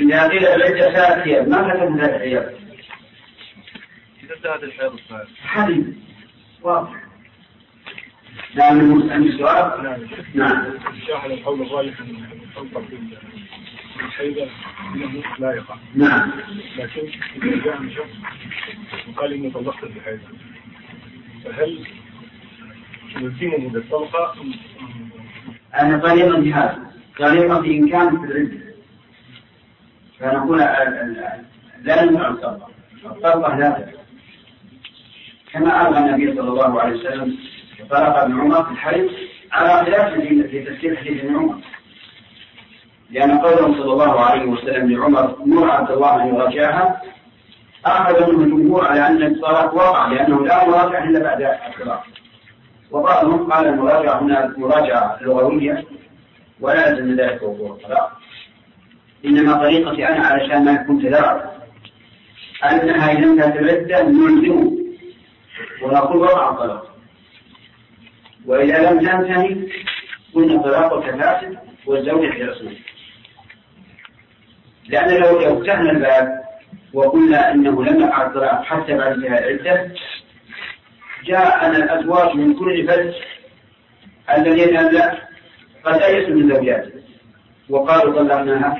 [0.00, 2.54] إذا قيل العدة ثلاث أيام ما كتب ثلاث أيام
[4.22, 5.86] إذا انتهت الحيض الثالث حديث
[6.62, 7.02] واضح.
[8.54, 9.98] نعم السؤال
[10.34, 10.64] نعم.
[11.06, 12.96] شاهد القول الراجح ان الخلطه في
[14.04, 14.48] الحيضه
[14.94, 15.76] إنه لا يقع.
[15.94, 16.30] نعم.
[16.78, 17.08] لكن
[17.42, 18.16] إذا جاء شخص
[19.08, 20.28] وقال اني طلقت الحيضه
[21.44, 21.86] فهل
[23.16, 24.34] نلزمه بالطلقه
[25.80, 26.92] أنا طريقا بهذا.
[27.18, 28.62] طريقا في إن كانت في العدة
[30.18, 32.68] فنقول لا نمنع الطلقة.
[33.04, 33.92] الطلقة لا
[35.52, 37.38] كما ألغى النبي صلى الله عليه وسلم
[37.90, 39.10] طلق ابن عمر في الحيض
[39.52, 41.60] على خلاف في تفسير حديث ابن عمر.
[43.12, 47.02] لأن قوله صلى الله عليه وسلم لعمر مر عبد الله أن يراجعها.
[47.86, 52.04] أخذ منه الجمهور على أن الطلاق وقع لأنه لا مراجعة إلا بعد الطلاق.
[52.90, 55.84] وبعضهم قال المراجعة هنا مراجعة لغوية
[56.60, 58.12] ولا يلزم ذلك وقوع الطلاق.
[59.24, 61.50] إنما طريقتي أنا علشان ما يكون تدارك.
[62.64, 64.72] أنها إذا انتهت العدة نلزمه
[65.82, 66.96] ونقول وقع الطلاق.
[68.46, 69.56] وإذا لم تنتهي
[70.34, 72.91] قلنا طلاقك فاسد والزوجة في عصمته
[74.88, 76.42] لأن لو لو فتحنا الباب
[76.94, 79.90] وقلنا أنه لم يقع الطلاق حتى بعد انتهاء العدة
[81.24, 83.14] جاءنا الأزواج من كل فج
[84.36, 85.18] الذين لا
[85.84, 86.90] قد أيسوا من زوجاته
[87.70, 88.78] وقالوا طلقناها.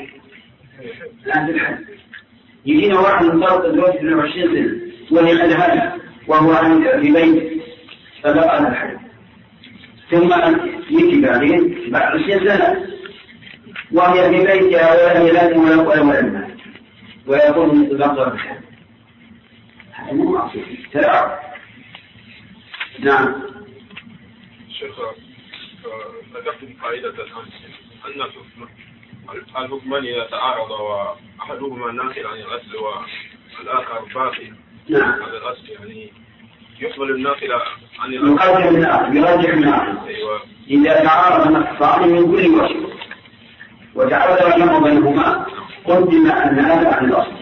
[1.26, 1.78] الآن في الحد.
[2.66, 5.92] يجينا واحد من طلق الزوج في 20 سنة وهي قد
[6.28, 6.54] وهو
[7.00, 7.62] في بيت.
[8.24, 8.96] طلقها الحد.
[10.10, 10.32] ثم
[10.90, 12.91] يجي بعدين بعد 20 سنة.
[13.92, 16.48] وهي في بيتها ولا هي لا ولا ولا ولدها
[17.26, 18.40] ويكون البقر
[19.92, 20.62] هذا مو معصية.
[20.92, 21.38] تلاعب
[22.98, 23.34] نعم.
[24.78, 25.00] شيخ
[26.34, 27.52] ذكرت قاعدة الأمس
[28.06, 28.22] أن
[29.64, 32.76] الحكمان إذا تعارض وأحدهما ناقل عن الأصل
[33.58, 34.52] والآخر باقي
[34.88, 35.22] نعم.
[35.22, 36.12] على الأصل يعني
[36.80, 37.52] يقبل الناقل
[37.98, 38.50] عن الأصل.
[38.50, 40.42] يقدم الناقل يرجح الناقل أيوه.
[40.70, 42.91] إذا تعارض نصان من كل وجه.
[43.94, 45.46] وتعارض الجمع بينهما
[45.84, 47.32] قدم أن هذا عن الأصل.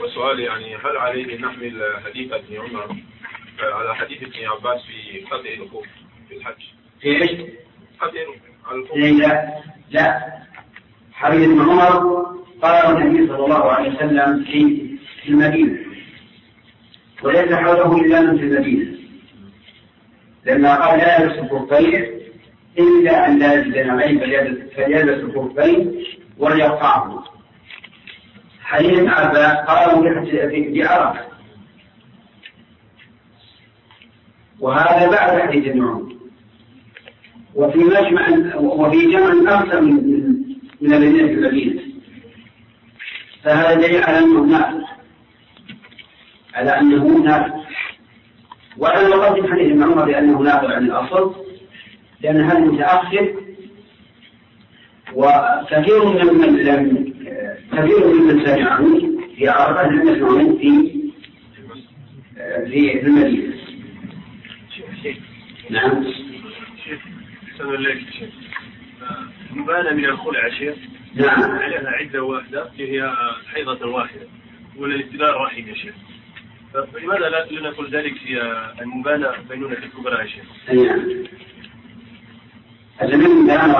[0.00, 2.96] وسؤال يعني هل عليه نحمل حديث ابن عمر؟
[3.60, 5.86] على حديث ابن عباس في قطع الوقوف
[6.28, 6.62] في الحج.
[7.00, 7.30] في إيش؟
[8.00, 8.20] قطع
[8.72, 10.22] الوقوف لا لا.
[11.12, 12.26] حديث ابن عمر
[12.62, 14.88] قال النبي صلى الله عليه وسلم في
[15.22, 15.78] في المدينة.
[17.22, 18.98] وليس حوله إلا من في المدينة.
[20.46, 22.17] لما قال لا يلبس الخفين
[22.78, 24.18] إلا أن لا يجد نعيم
[24.76, 26.04] فليلبس الخفين
[26.38, 27.24] وليقطعهما
[28.60, 30.00] حديث عباس قاله
[30.50, 31.28] بعرفة
[34.60, 36.12] وهذا بعد حديث ابن عمر
[37.54, 40.18] وفي مجمع وفي جمع أكثر من
[40.80, 41.82] من الذين في المدينة.
[43.42, 44.82] فهذا دليل على أنه نافذ.
[46.54, 47.54] على أنه نافع
[48.76, 51.47] وأنا نقدم حديث ابن عمر بأنه نافع عن الأصل.
[52.20, 53.34] لأن هذا متأخر
[55.14, 57.14] وكثير ممن لم
[57.72, 58.84] كثير ممن سمعه
[59.36, 60.98] في عرفة لم يسمعه في
[62.70, 63.54] في المدينة.
[65.70, 66.04] نعم.
[67.52, 67.98] أحسن إليك
[69.50, 70.74] مبانة من الخلع شيخ.
[71.14, 71.42] نعم.
[71.42, 73.12] عليها عدة واحدة هي
[73.54, 74.26] حيضة واحدة
[74.76, 75.94] ولا الابتلاء رحيم يا شيخ.
[76.72, 78.42] فلماذا لا نقول ذلك في
[78.80, 81.24] المبانة بينونة الكبرى يا شيخ؟ نعم.
[83.02, 83.70] الزمن بيان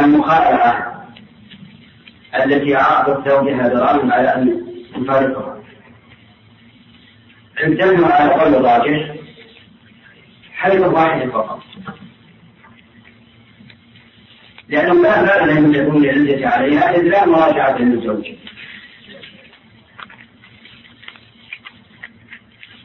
[0.00, 1.04] المخالعة
[2.34, 5.60] التي عاقبت زوجها ضرارا على أن تفارقها
[7.58, 9.14] عندنا على قول الراجح
[10.54, 11.62] حيض واحد فقط.
[14.68, 18.26] لأنه لا بأس أن تكون العدة عليها إذ لا مراجعة للزوج.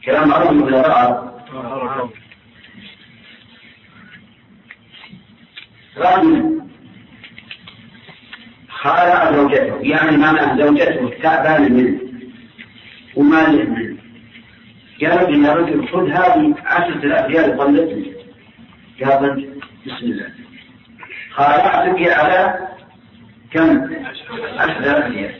[0.04, 1.40] كلام معروف ولا بعض
[5.96, 6.60] رجل
[8.68, 12.00] خالع زوجته يعني معنى زوجته تعبان منه.
[13.16, 13.96] ومالئ منه.
[15.00, 18.12] قال إن الرجل خذ هذه عشرة آلاف ريال طلتني
[19.04, 19.52] قال
[19.86, 20.28] بسم الله.
[21.30, 22.68] خالعتك على
[23.50, 23.94] كم؟
[24.58, 25.34] عشرة ريال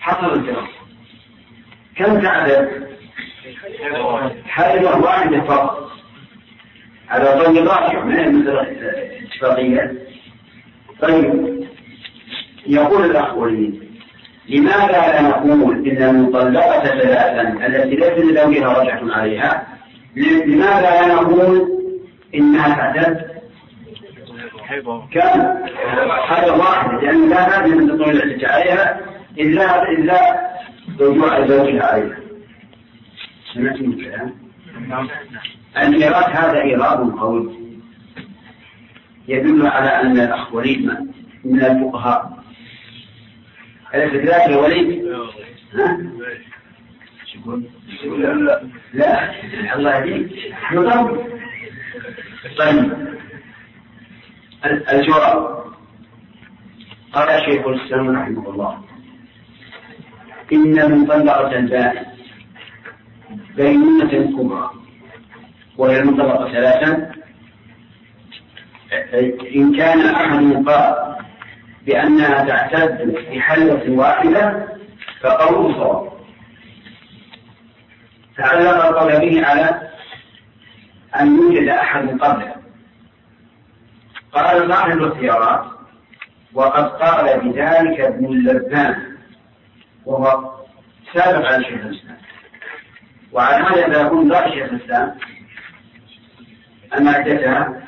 [0.00, 0.66] حصل الجواب.
[1.96, 2.86] كم تعدد؟
[4.46, 5.86] حلوة واحدة فقط.
[7.08, 9.92] على ظن الراجع ما مثل اتفاقية؟
[11.00, 11.66] طيب.
[12.66, 13.86] يقول الأخ وليد
[14.48, 19.66] لماذا لا نقول إن المطلقة ثلاثا التي ليس لزوجها رجعة عليها؟
[20.16, 21.68] لماذا لا نقول
[22.34, 23.36] إنها تعتد
[25.12, 25.40] كم؟
[26.28, 29.00] هذا واحد لأن لا لازم أن تطول العدة عليها
[29.38, 30.40] إلا إلا
[31.00, 32.16] رجوع زوجها عليها.
[33.54, 34.34] سمعت من الكلام؟
[35.78, 37.55] الإيراد هذا إيراد قوي.
[39.28, 40.90] يدل على أن الأخ وليد
[41.44, 42.44] من الفقهاء.
[43.94, 45.04] أليس كذلك يا وليد؟
[48.18, 48.60] لا
[48.92, 49.34] لا.
[49.74, 50.54] الله يهديك.
[52.58, 52.92] طيب.
[54.64, 55.64] الجواب.
[57.12, 58.84] قال شيخ الإسلام رحمه الله.
[60.52, 62.04] إن المطلقة البائن
[63.56, 64.70] بينونة كبرى.
[65.78, 67.15] وهي المطلقة ثلاثا
[69.54, 71.16] إن كان أحد قال
[71.86, 74.66] بأنها تعتد بحلة واحدة
[75.20, 76.12] فقوله صواب.
[78.36, 79.90] تعلق القول به على
[81.20, 82.54] أن يوجد أحد قبله.
[84.32, 85.64] قال صاحب الأختيارات
[86.54, 89.16] وقد قال بذلك ابن اللبان
[90.06, 90.50] وهو
[91.14, 92.16] سابق على شيخ الإسلام.
[93.32, 95.18] وعلى هذا يكون رأي شيخ الإسلام
[96.94, 97.82] أن عدتها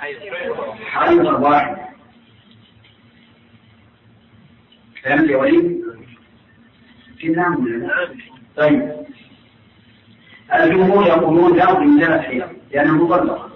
[0.85, 1.77] حيض واحد.
[5.03, 5.83] فهمت يا وليد؟
[7.19, 7.89] في نعم.
[8.57, 8.93] طيب.
[10.55, 11.67] الجمهور يقولون لا
[12.07, 13.51] ثلاث حيض لأنها مطلقة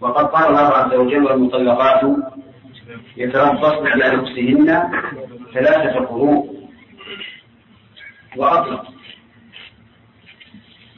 [0.00, 2.16] وقد قال الله عز وجل والمطلقات
[3.16, 4.90] يتربصن على أنفسهن
[5.54, 6.68] ثلاثة قروء
[8.36, 8.94] وأطلق.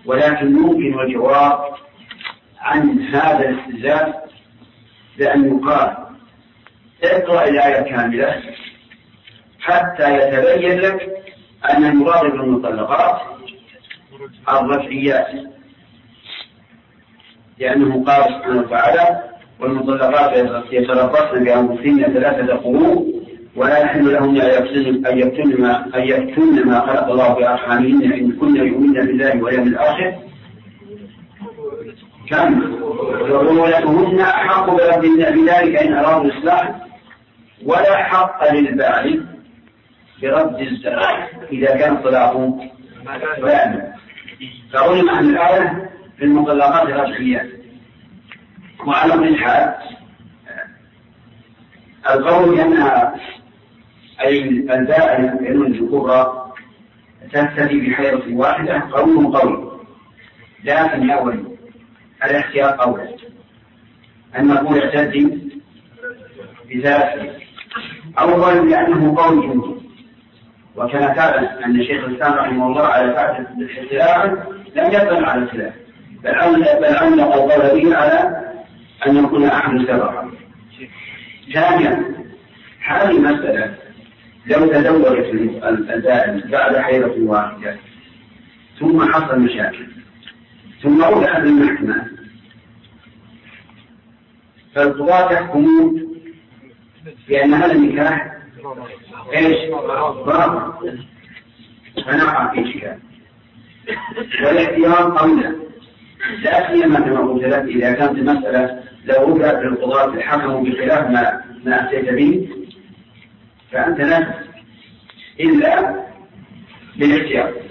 [0.06, 1.74] ولكن ممكن الجواب
[2.66, 4.14] عن هذا الاستدلال
[5.18, 5.96] بأن يقال
[7.04, 8.42] اقرأ الآية كاملة
[9.60, 11.08] حتى يتبين لك
[11.70, 13.20] أن المراد بالمطلقات
[14.48, 15.26] الرجعيات
[17.58, 19.22] لأنه قال سبحانه وتعالى
[19.60, 20.36] والمطلقات
[20.72, 23.16] يتربصن بأنفسهن ثلاثة قروء
[23.56, 24.36] ولا يحل لهن
[25.06, 26.02] أن يكتمن ما أن
[26.66, 30.14] ما خلق الله بأرحامهن إن كن يؤمن بالله واليوم الآخر.
[32.28, 32.72] كم
[33.30, 36.74] وبولتهن أحق بذلك إن أرادوا الإصلاح
[37.64, 39.18] ولا حق للباعث
[40.22, 42.60] برد الزرع إذا كان طلاقه
[43.42, 43.94] بيانا
[44.72, 47.46] فعلم أن الآية في المطلقات الرجعيات
[48.86, 49.74] وعلى كل حال
[52.10, 53.14] القول بأنها
[54.20, 56.52] أي البائن العلم الكبرى
[57.32, 59.36] تهتدي بحيرة واحدة قول.
[59.36, 59.66] قوي
[60.64, 61.44] لكن يا ولي
[62.24, 63.08] الاحتياط أولى.
[64.38, 65.38] أن نقول اعتدي
[66.68, 67.30] بذاته.
[68.18, 69.76] أولا لأنه جمهور
[70.76, 74.32] وكما تعلم أن شيخ الإسلام رحمه الله على فعل الاختلاف
[74.76, 75.74] لم يقبل على الخلاف.
[76.24, 76.32] بل
[76.80, 78.42] بل علق القول به على
[79.06, 80.30] أن يكون أحد سبقا.
[81.54, 82.04] ثانيا
[82.86, 83.74] هذه المسألة
[84.46, 85.30] لو تزوجت
[85.90, 87.76] البائن بعد حيضة واحدة
[88.80, 89.95] ثم حصل مشاكل.
[90.82, 92.06] ثم رجع بالمحكمة
[94.74, 96.06] فالقضاة يحكمون
[97.28, 98.36] بأن هذا النكاح
[99.32, 99.70] إيش؟
[100.26, 101.04] باطل
[102.06, 102.98] فنقع في إشكال.
[104.42, 105.56] والاحتياط قولا
[106.42, 111.88] لا سيما كما قلت لك إذا كانت المسألة لو رجعت للقضاة الحكم بخلاف ما ما
[111.88, 112.48] أتيت به
[113.72, 114.34] فأنت لا
[115.40, 116.04] إلا
[116.96, 117.65] بالاحتياط.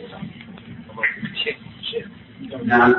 [2.64, 2.93] نعم.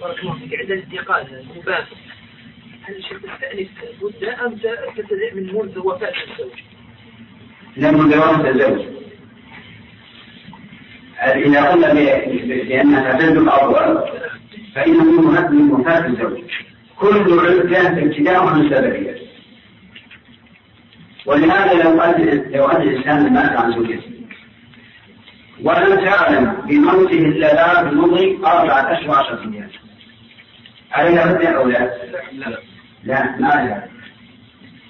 [0.00, 0.60] بارك الله فيك.
[0.60, 1.96] عند الانتقال المباشر
[2.82, 3.18] هل الشيخ
[4.02, 4.54] مدة أم
[4.96, 6.58] تبتدئ من منذ وفاة الزوج؟
[7.76, 8.86] لا منذ وفاة الزوج.
[11.22, 11.92] إذا قلنا
[12.64, 14.08] بأنها تبدو الأول
[14.74, 15.20] فإنه
[15.50, 16.40] من وفاة الزوج.
[16.96, 19.14] كل عدة ابتداء من سببها
[21.26, 24.09] ولهذا لو أدى لو أدى الإنسان مات عن زوجته.
[25.64, 29.70] ولم تعلم بموته إلا بعد مضي أربعة أشهر عشرة أيام
[30.92, 31.90] عليها مدة أو لا؟
[33.04, 33.88] لا ما عليها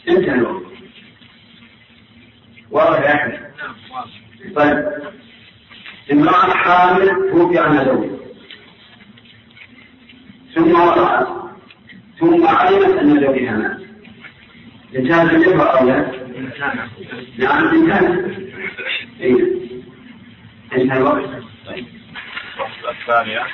[0.08, 0.62] انتهى الوقت.
[2.70, 3.40] واضح يا أحمد
[4.54, 4.88] طيب.
[6.12, 8.16] امرأة حامل توفي عنها زوجها
[10.54, 11.28] ثم وضعت.
[12.20, 13.80] ثم علمت أن زوجها مات.
[14.96, 16.10] انتهت الجبهة أو لا؟
[17.38, 18.24] نعم انتهت
[19.20, 19.69] إيه.
[20.72, 21.86] انتهى الوقت طيب
[22.90, 23.46] الثانية.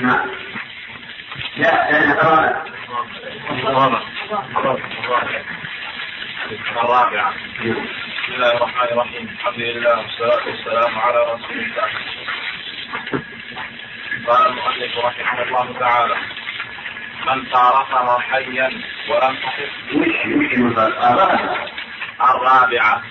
[0.00, 0.30] نعم.
[1.56, 2.14] لا أنا
[4.54, 4.80] قرأت
[6.76, 9.28] الرابعة بسم الله الرحمن الرحيم.
[9.28, 11.88] الحمد لله والصلاة والسلام على رسول الله.
[14.26, 16.16] قال المؤلف رحمه الله تعالى
[17.26, 18.70] من فارقها حيا
[19.08, 19.70] ولم تحس
[22.20, 23.02] الرابعة.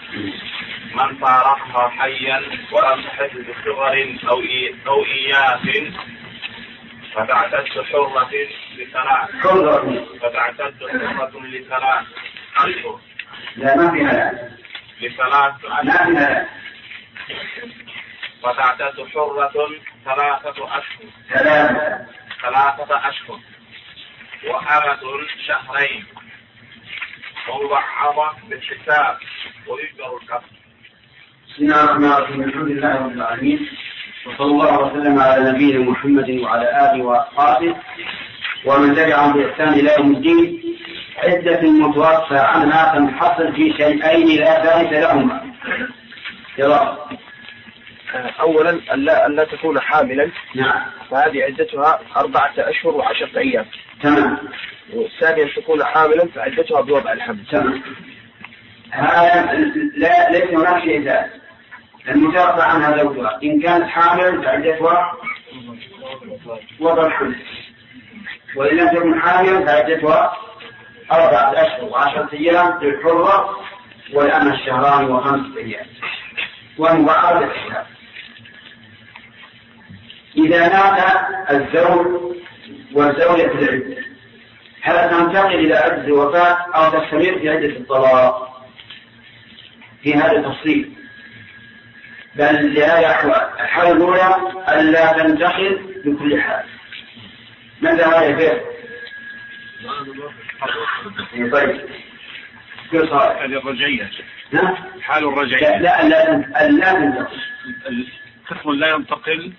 [0.94, 2.38] من فارقها حيا
[2.72, 4.42] ولم تحس بصغر أو
[4.88, 5.94] أو إياس.
[7.16, 8.30] فتعتد حرة
[8.78, 9.30] لثلاث
[10.22, 10.84] فتعتد
[11.18, 12.06] حرة لثلاث
[12.58, 13.00] أشهر
[13.56, 14.50] لا ما فيها لا.
[15.02, 15.66] لثلاث.
[15.66, 16.48] ما فيها لا.
[18.44, 19.70] وتعتد حرة
[20.06, 21.06] ثلاثة أشهر.
[21.30, 22.06] ثلاثة.
[22.42, 23.40] ثلاثة أشهر.
[24.46, 26.06] وأمة شهرين.
[27.50, 29.18] ومبعضة بالحساب.
[29.68, 30.63] ويجبر الكفر
[31.54, 33.70] بسم الله الرحمن الرحيم الحمد لله رب العالمين
[34.26, 37.76] وصلى الله وسلم على نبينا محمد وعلى آله وأصحابه
[38.66, 40.64] ومن تبعهم بإحسان إلى يوم الدين.
[41.18, 45.54] عدة متوفى عنها تنحصر في شيئين لا ثالث لهما.
[46.58, 46.98] يلا
[48.40, 50.32] أولا ألا ألا تكون حاملا.
[50.56, 50.82] نعم.
[51.12, 53.66] فهذه عدتها أربعة أشهر وعشرة أيام.
[54.02, 54.38] تمام.
[55.24, 57.46] أن تكون حاملا فعدتها بوضع الحمل.
[57.52, 57.82] تمام.
[58.92, 59.52] هذا
[59.98, 61.43] لا ليس هناك شيء ثالث
[62.10, 65.14] المتوفى عنها زوجها إن كانت حاملا فعدتها
[66.80, 67.36] وضع الحمل
[68.56, 70.38] وإن لم تكن حاملا فعدتها
[71.12, 73.60] أربعة أشهر وعشرة أيام للحرة
[74.14, 75.86] والأمة الشهران وخمسة أيام.
[76.78, 77.86] ومبعض الحساب
[80.38, 81.04] إذا مات
[81.52, 82.08] الزوج
[82.94, 84.04] والزوجة في العدة
[84.82, 88.64] هل تنتقل إلى عدة الوفاة أو تستمر في عدة الطلاق؟
[90.04, 90.94] في هذا التفصيل.
[92.36, 94.36] بل لهذا أحوال الحالة الأولى
[94.70, 96.64] ألا تنتقل بكل حال.
[97.82, 98.62] ماذا هذا؟
[101.52, 101.82] طيب.
[102.92, 104.10] كيف صار؟ هذه الرجعية.
[105.02, 107.38] حال لا الرجعية لا لا لا تنتقل.
[108.52, 109.54] القسم لا ينتقل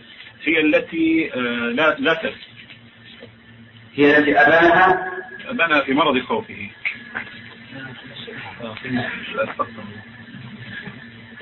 [0.44, 1.38] هي التي آه،
[1.74, 2.34] لا لا ترث
[3.94, 5.10] هي التي أبانها؟
[5.52, 6.70] بنى في مرض خوفه.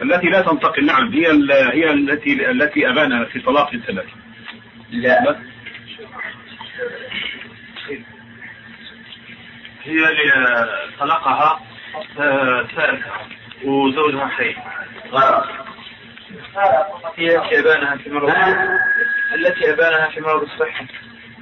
[0.03, 4.07] التي لا تنتقل نعم هي ال- هي التي التي ابانها في طلاق الثلاث.
[4.91, 5.37] لا.
[9.85, 10.69] هي اللي
[11.01, 11.61] طلقها
[12.19, 13.11] آه، ثالثة
[13.65, 14.55] وزوجها حي.
[17.17, 18.31] هي التي أبانها في مرض؟
[19.35, 20.85] التي أبانها في مرض الصحة.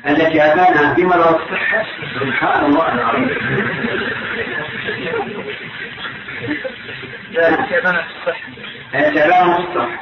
[0.06, 1.86] التي أبانها في مرض الصحة.
[2.20, 2.94] سبحان الله.
[2.94, 3.30] العظيم
[7.30, 8.48] لا التي أبانها في الصحة
[8.94, 10.00] التي أبانها في الصحة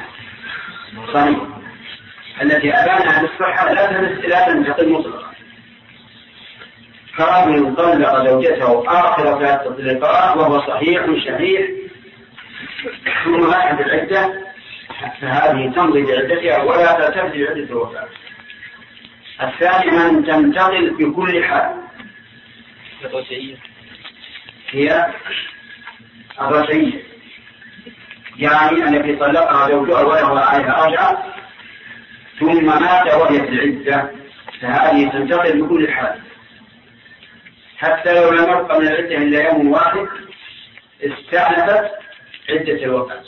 [1.12, 1.39] صحيح
[2.43, 5.29] التي أبانها في الصحة لا تنس- لا تنتقل مطلقا
[7.16, 11.66] كرجل طلق زوجته آخر ثلاث تطليقات وهو صحيح شحيح
[13.24, 14.43] ثم ماتت العدة
[15.20, 18.09] فهذه تمضي بعدتها ولا تلتفت بعدة الوفاة.
[19.43, 21.74] الثاني أن تنتقل بكل حال.
[23.05, 23.57] الرجعية
[24.70, 25.07] هي
[26.41, 27.03] الرجعية
[28.39, 31.34] يعني التي طلقها زوجها وله عليها رجعة
[32.41, 34.11] ثم مات وهي في العدة
[34.61, 36.20] فهذه تنتقل بكل حال.
[37.78, 40.07] حتى لو لم يبقى من العدة إلا يوم واحد
[41.03, 41.91] استأنفت
[42.51, 43.22] عدة الوفاة.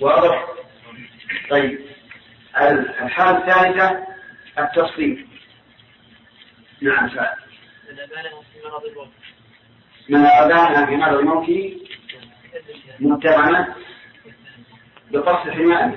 [0.00, 0.44] واضح؟
[1.50, 1.80] طيب.
[3.02, 4.04] الحالة الثالثة
[4.58, 5.26] التفصيل.
[6.80, 7.36] نعم فعل
[10.08, 11.46] من أبانها في مرض الموت
[13.00, 13.66] متهمة
[15.12, 15.92] بقصد حمائها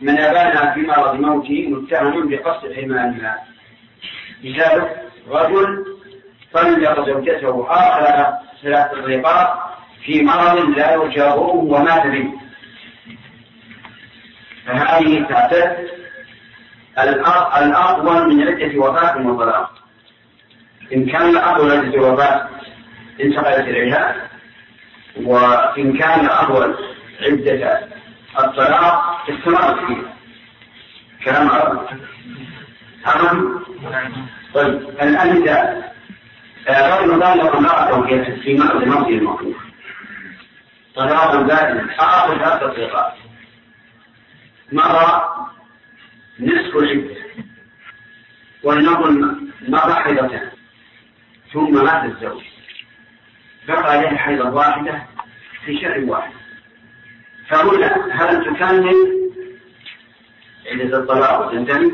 [0.00, 3.38] من أبانها في مرض الموت متهم بقصد حمائها
[4.44, 4.96] مثاله
[5.28, 5.84] رجل
[6.52, 9.48] طلق زوجته آخر ثلاث طلقات
[10.04, 12.32] في مرض لا يجاوره ومات به
[14.66, 15.88] فهذه تعتد
[16.98, 19.70] الأطول من عدة وفاة وطلاق.
[20.94, 22.48] إن كان الأطول عدة وفاة
[23.20, 24.28] انتقلت إليها
[25.22, 26.76] وإن كان الأطول
[27.20, 27.88] عدة
[28.38, 30.14] الطلاق استمرت فيها
[31.24, 31.86] كلام عربي.
[33.06, 33.62] أهم
[34.54, 35.84] طيب الآن إذا
[36.68, 38.02] غير مبالغ امرأته
[38.42, 39.56] في مرض موت الموت
[40.94, 43.12] طلاقا بائنا آخر ثلاث تطبيقات
[44.72, 45.34] مرة
[46.40, 47.16] نصف العدة
[48.62, 49.36] ولنقل
[49.68, 50.50] مرة حيضتان
[51.52, 52.42] ثم مات الزوج.
[53.68, 55.02] بقى عليه حيضة واحدة.
[55.68, 56.32] في شهر واحد.
[57.48, 58.94] فهنا هل تكمل
[60.66, 61.92] عدة الطلاق وتنتهي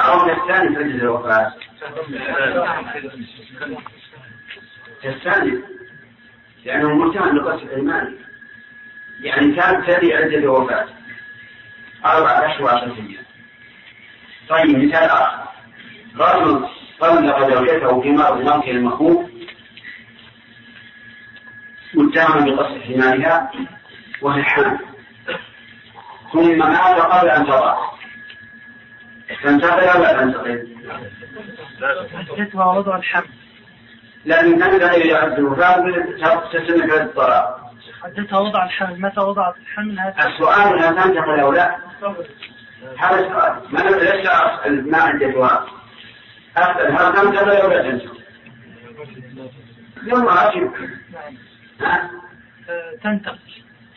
[0.00, 1.54] أو تستانف عدة الوفاة؟
[5.02, 5.64] تستانف
[6.64, 8.18] لأنه متهم بقصد المال
[9.20, 10.88] يعني كانت تبي عدة الوفاة.
[12.06, 13.24] أربعة أشهر وعشرة أيام
[14.48, 15.48] طيب مثال آخر.
[16.16, 16.68] رجل
[17.00, 19.33] طلق زوجته في مرض موته المخوف.
[21.94, 23.50] متهم بقصد حمايها
[24.22, 24.78] وهي حامل
[26.32, 27.76] ثم مات قبل أن تضع.
[29.42, 30.76] تنتقل ولا تنتقل؟
[32.36, 33.28] حدثها وضع الحمل.
[34.26, 35.74] لكن تنتقل إلى عبد الوفاة
[36.52, 37.70] تستمر في الطلاق
[38.02, 39.00] حدثها وضع الحمل.
[39.00, 41.76] متى وضعت الحمل هذا؟ السؤال هل تنتقل أو لا؟
[42.98, 43.62] هذا السؤال.
[43.70, 44.26] ما ليس
[44.92, 45.64] ما عندي جواب
[46.56, 48.20] أسأل هل تنتقل أو لا تنتقل؟
[50.06, 50.70] يوم أجيب
[51.80, 52.10] ها؟
[53.02, 53.38] تنتقل.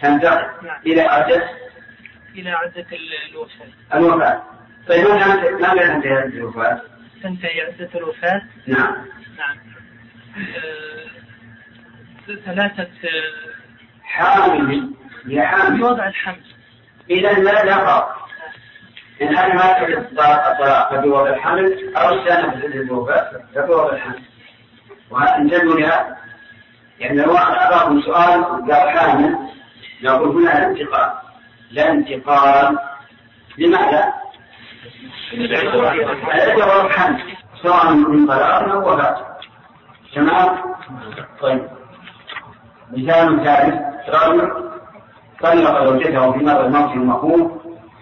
[0.02, 0.70] تنتقل.
[0.86, 1.50] إلى عدة؟
[2.36, 2.86] إلى عدة
[3.32, 3.68] الوفاة.
[3.94, 4.44] الوفاة.
[4.88, 6.82] طيب ما ما تنتهي عدة الوفاة؟
[7.24, 8.96] تنتهي عدة الوفاة؟ نعم.
[9.38, 9.58] نعم.
[10.56, 13.54] آه، ثلاثة آه،
[14.04, 14.92] حامل.
[15.26, 15.84] هي حامل.
[15.84, 16.42] وضع الحمل
[17.10, 18.28] إذا لا لا فرق
[19.22, 24.22] إن هذا ما تجد الطلاق ففي وضع الحمل أو السنة في الوفاة ففي وضع الحمل.
[25.10, 26.18] وانتبهوا لهذا
[27.00, 29.38] يعني لو أعطاكم سؤال قال حامل
[30.04, 31.12] نقول هنا لا انتقال
[31.72, 32.78] لا انتقال
[33.58, 34.14] لماذا؟
[35.34, 37.22] العدة والحمل
[37.64, 39.38] سواء من طلاق أو وفاة
[40.16, 40.58] تمام؟
[41.42, 41.68] طيب
[42.92, 44.68] مثال ثالث رجل
[45.42, 47.52] طلق زوجته في مرض الموت المخوف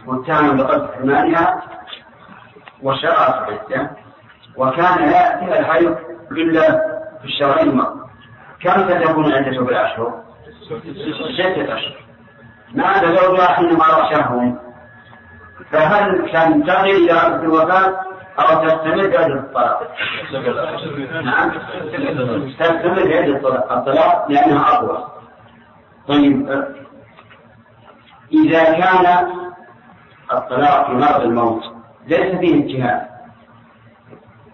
[0.06, 1.64] متهم بقصد حمالها
[2.84, 3.91] وشرعت العدة
[4.58, 5.98] وكان لا يأتي الحيض
[6.32, 6.72] إلا
[7.22, 8.05] في الشهرين الماضي
[8.66, 10.24] كم ستكون عدته بالأشهر؟
[11.38, 11.95] ستة أشهر
[12.74, 14.53] مات زوجها حينما رأى
[15.72, 18.01] فهل تنتقل إلى عقد الوفاة؟
[18.39, 19.95] أو تستمر عدة الطلاق؟
[21.24, 21.51] نعم.
[22.59, 23.38] تستمر عدة
[23.78, 24.32] الطلاق.
[24.32, 25.07] لأنها أقوى.
[26.07, 26.49] طيب.
[28.34, 29.28] إذا كان
[30.34, 31.63] الطلاق في مرض الموت
[32.07, 33.16] ليس فيه انتهاء.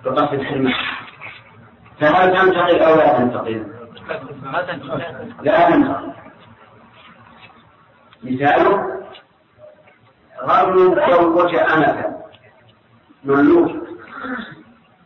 [0.05, 0.73] بقصد الحرمان
[1.99, 3.80] فهل تنتقل أو لا تنتقل؟
[5.41, 5.69] لا
[8.23, 9.01] مثاله
[10.41, 12.17] رجل زوج أمة
[13.23, 13.71] مملوك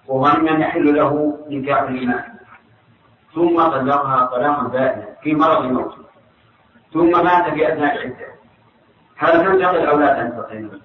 [0.07, 2.23] وظن يحل له نكاح الإيمان.
[3.35, 5.95] ثم طلقها طلاقا بائنا في مرض الموت.
[6.93, 8.27] ثم مات في أثناء العدة.
[9.17, 10.81] هل تنتقل أو لا تنتقل؟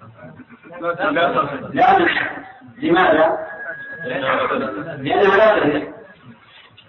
[1.73, 2.45] لا تنتقل.
[2.79, 3.39] لماذا؟
[4.05, 6.00] لأنها لا تنتقل.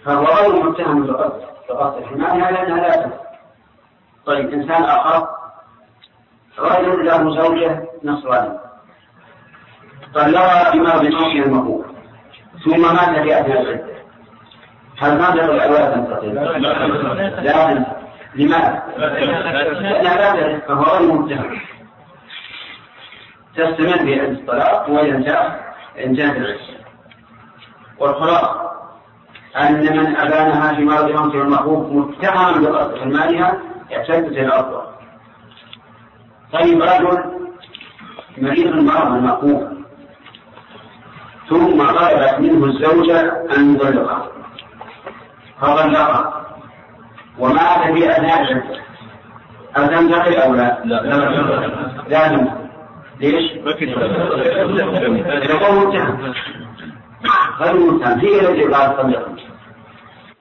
[0.06, 3.20] فهو غير متهم بقصد الحماية لأنها لا تنتقل
[4.26, 5.28] طيب إنسان آخر.
[6.60, 8.60] رجل له زوجة نصرانية
[10.14, 11.86] طلقها بما بنوم المقول
[12.66, 13.91] ثم مات في أثناء العدة.
[14.97, 16.34] هل تنتقل أو لا تنتقل؟
[17.43, 17.86] لا تنتقل
[18.36, 18.84] لماذا؟
[20.02, 21.60] لا ترث فهو غير متهم
[23.56, 25.60] تستمر في الطلاق وإذا انتهى
[26.06, 26.60] انتهت العدة
[27.99, 28.61] والخلاصة
[29.58, 33.58] أن من أبانها في مرض موته المخوف متهما بقصد حرمانها
[33.93, 34.82] اعتدت الأفضل
[36.54, 37.24] طيب رجل
[38.38, 39.82] مريض المرض المقوم
[41.49, 43.20] ثم طلبت منه الزوجة
[43.58, 44.28] أن يطلقها
[45.62, 46.45] فطلقها
[47.39, 48.64] ومات في أثناء العدة
[49.74, 50.95] هل تنتقل أو لا؟ لا.
[50.95, 52.28] لا.
[52.30, 52.52] تنتقل
[53.20, 53.52] ليش؟
[55.49, 56.34] يقول متهم.
[57.59, 59.36] غير متهم هي التي قالت طلقها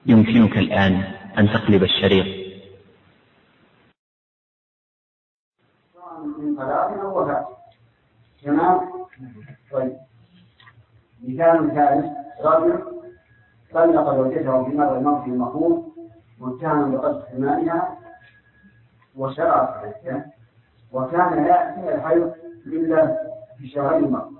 [0.05, 0.93] يمكنك الآن
[1.37, 2.41] أن تقلب الشريط
[6.37, 7.47] من طلاق أو وفاة
[8.43, 8.79] تمام؟
[9.71, 9.97] طيب
[11.23, 12.05] مثال ثالث
[12.45, 12.83] رجل
[13.73, 15.85] طلق زوجته في مرض الموت المخوف
[16.39, 17.97] متهما بقصد حمائها
[19.15, 20.25] وشرعت العدة
[20.91, 22.33] وكان لا يأتي الحيض
[22.67, 23.17] إلا
[23.57, 24.31] في شهرين المرض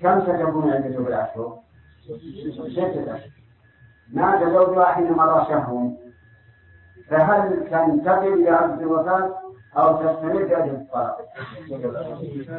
[0.00, 1.63] كم ستكون عدته بالأشهر؟
[2.10, 3.20] أشهر
[4.12, 5.92] مات زوجها حين مضى شهر
[7.08, 9.34] فهل تنتقل إلى عدة الوفاة
[9.76, 11.18] أو تستمر في عدة الطلاق؟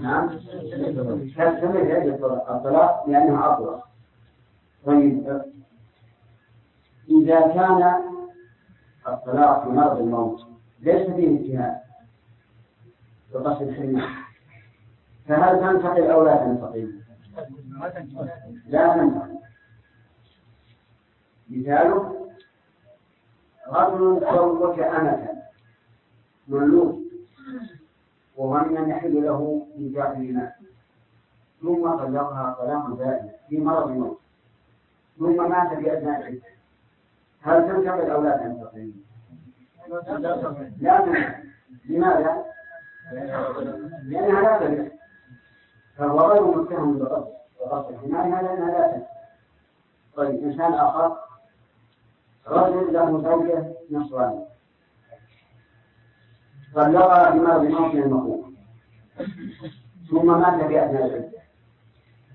[0.01, 0.29] نعم.
[0.29, 2.15] تستمر في عدة
[2.49, 3.09] الطلاق.
[3.09, 3.79] لأنها أطول.
[4.85, 5.41] طيب.
[7.09, 7.93] إذا كان
[9.07, 10.41] الطلاق في مرض الموت
[10.81, 11.77] ليس فيه اجتهاد
[13.33, 14.09] بقصد الحرمان
[15.27, 17.04] فهل تنتقل أو لا تنتقل؟
[18.67, 19.35] لا تنتقل
[21.49, 22.29] مثاله
[23.67, 25.29] رجل زوج أمة
[26.47, 26.99] مملوك.
[28.71, 30.55] من يحل له نكاح الماء
[31.61, 34.19] ثم طلقها طلاقا دائما في مرض الموت.
[35.19, 36.41] ثم مات في أثناء العدة
[37.41, 38.93] هل تنتقل أو لا تنتقل؟
[40.79, 41.45] لا تنتقل
[41.89, 42.45] لماذا؟
[44.03, 44.91] لأنها لا تنتقل
[45.97, 49.05] فهو غير متهم بقصد الحماية لأنها لا تنتقل
[50.15, 51.17] طيب إنسان آخر.
[52.47, 54.45] رجل له زوجة نصرانية
[56.75, 58.45] طلقها بمرض موت المخوف
[60.11, 61.29] ثم مات في أثناء العدة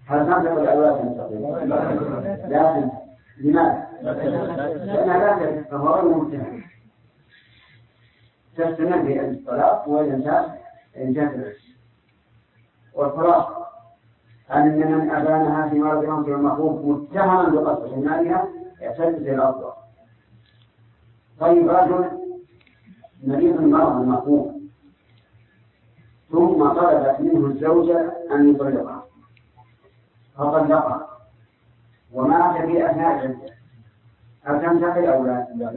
[0.06, 2.34] هل تنتقل أو لا تنتقل؟ لا.
[2.34, 2.90] تنتقل
[3.40, 3.88] لماذا؟
[4.84, 6.62] لأنها لا تنتقل فهو غير متهم
[8.56, 10.58] تستمر في الطلاق وإذا
[10.96, 11.54] انتهت
[13.00, 13.66] والخلاصة
[14.54, 18.48] أن من أبانها في مرض موت المخوف متهما بقصد حمايها
[18.80, 19.72] يعتد بالأفضل
[21.40, 22.04] طيب رجل
[23.26, 24.50] مريض المرض المخوف
[26.32, 29.04] ثم طلبت منه الزوجة أن يطلقها
[30.36, 31.06] فطلقها
[32.12, 33.50] ومات في أثناء العدة.
[34.42, 35.68] هل تنتقل أو لا؟ لا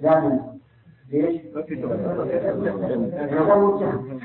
[0.00, 0.40] تنتقل.
[1.10, 1.40] ليش؟
[3.14, 4.20] هذا متهم.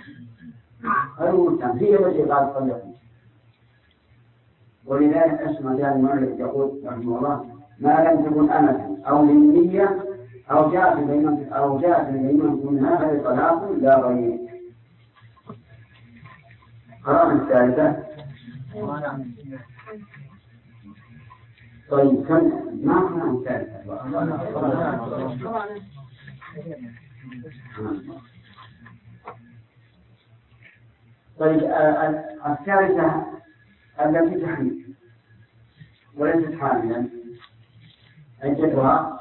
[1.20, 2.94] هذا متهم هي التي قالت طلقني
[4.86, 7.46] ولذلك اسمع جاء المؤلف يقول رحمه الله
[7.80, 10.00] ما لم تكن أمة أو للنية
[10.52, 14.40] أو جاءت بينة أو جاءت بينة منها فهي طلاق لا غير
[17.06, 18.04] قراءة الثالثة
[21.90, 22.52] طيب كم
[22.84, 23.80] ما كان الثالثة
[31.40, 31.64] طيب
[32.46, 33.24] الثالثة
[34.06, 34.86] التي تحمل.
[36.18, 37.10] وليست حاملا
[38.44, 39.20] عدتها.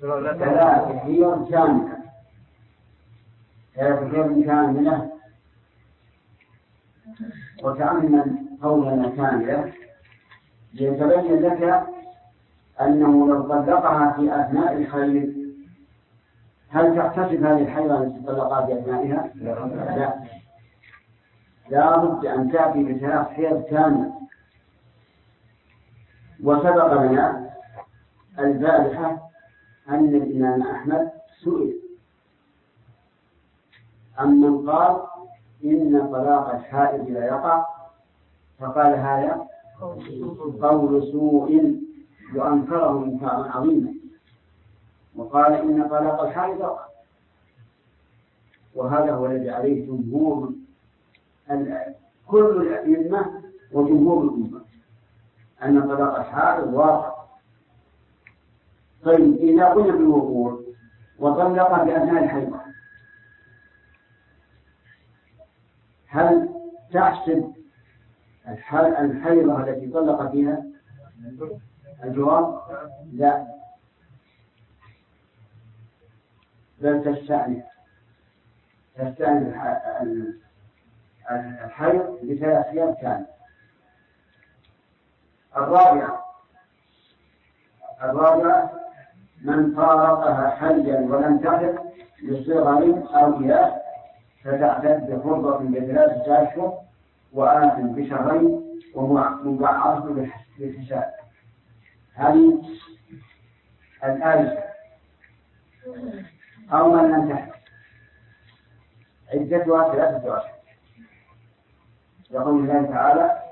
[0.00, 1.98] ثلاثة حيض كاملة
[3.74, 5.10] ثلاثة حيض كاملة
[7.62, 9.72] وتأمل قولنا كاملة.
[10.74, 11.86] ليتبين لك
[12.80, 15.34] أنه لو طلقها في أثناء الحيض
[16.68, 20.14] هل تحتسب هذه الحيضة التي طلقها في أثنائها؟ لا.
[21.68, 24.12] لا بد أن تأتي بثلاث حيض كاملة.
[26.44, 27.50] وسبق لنا
[28.38, 29.30] البارحة
[29.88, 31.12] أن الإمام أحمد
[31.44, 31.80] سئل
[34.18, 35.02] عمن قال
[35.64, 37.66] إن طلاق الحائض لا يقع.
[38.58, 39.46] فقال هذا
[40.62, 41.80] قول سوء
[42.34, 43.94] وأنكره إنكارا عظيما.
[45.16, 46.86] وقال إن طلاق الحائض يقع.
[48.74, 50.52] وهذا هو الذي عليه جمهور
[52.26, 53.42] كل الأئمة
[53.72, 54.60] وجمهور الأمة.
[55.62, 57.16] أن طلاق الحائض واقع
[59.02, 60.60] طيب إذا قلنا بالوقوع
[61.18, 62.60] وطلق بأثناء الحيضة
[66.06, 66.48] هل
[66.92, 67.54] تحسب
[69.00, 70.64] الحيضة التي طلق فيها
[72.04, 72.60] الجواب
[73.12, 73.46] لا.
[76.80, 77.64] بل تستأنف.
[78.94, 79.56] تستأنف
[81.30, 83.26] الحيض بثلاث أيام كاملة
[85.56, 86.24] الرابعة
[88.02, 88.72] الرابعة
[89.42, 91.78] من فارقها حيا ولم تحل
[92.22, 93.82] لصغر أو إياه
[94.44, 96.78] فتعتد بفرضة بثلاثة أشهر
[97.32, 100.06] وآت بشهرين ومبعض
[100.58, 101.12] بالحساب
[102.14, 102.62] هذه
[104.04, 104.66] الآية.
[106.72, 107.50] أو من لم تحت
[109.34, 110.55] عدتها ثلاثة أشهر
[112.30, 113.42] يقول الله تعالى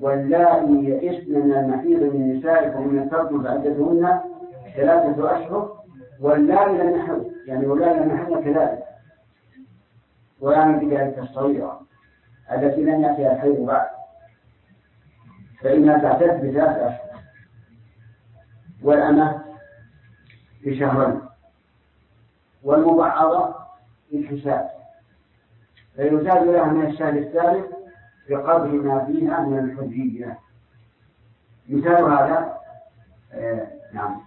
[0.00, 4.20] واللائي يئسن من المحيض من نسائكم من يسترضن فعدتهن
[4.76, 5.82] ثلاثة أشهر
[6.20, 8.84] واللائي لم يحض يعني واللائي لم يحض كذلك.
[10.40, 11.80] ويعني بذلك الصغيرة
[12.52, 13.86] التي لم يأتيها الحيض بعد
[15.60, 17.22] فإنها تعتد بثلاث أشهر.
[18.82, 19.44] والأمة
[20.64, 21.20] بشهرين
[22.62, 23.54] والمبعضة
[24.12, 24.61] بالحساب.
[25.96, 27.66] فيزاد لها من الشهر الثالث
[28.28, 30.38] بقدر ما فيها من الحجية
[31.68, 32.58] مثال هذا
[33.32, 34.20] آه نعم.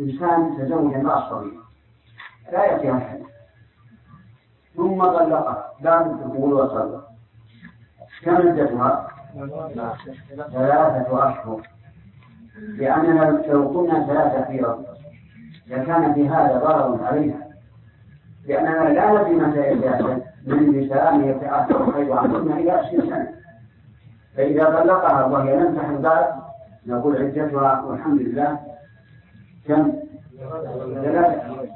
[0.00, 1.64] إنسان تزوج امرأة صغيرة
[2.52, 3.22] لا يأتيها الحج
[4.76, 7.02] ثم طلقها بعد الدخول وصلى
[8.22, 9.08] كم مدتها؟
[10.52, 11.68] ثلاثة أشهر.
[12.56, 14.76] لأننا لو قلنا ثلاثة في
[15.66, 17.48] لكان في هذا ضرر عليها.
[18.46, 23.34] لأننا لا ندري متى يتأكد من النساء يتأثر الخير عنهن إلى عشرين سنة.
[24.36, 26.26] فإذا طلقها وهي لم تحل بعد
[26.86, 28.60] نقول عدتها والحمد لله.
[29.68, 29.92] كم؟
[30.94, 31.68] ثلاثة.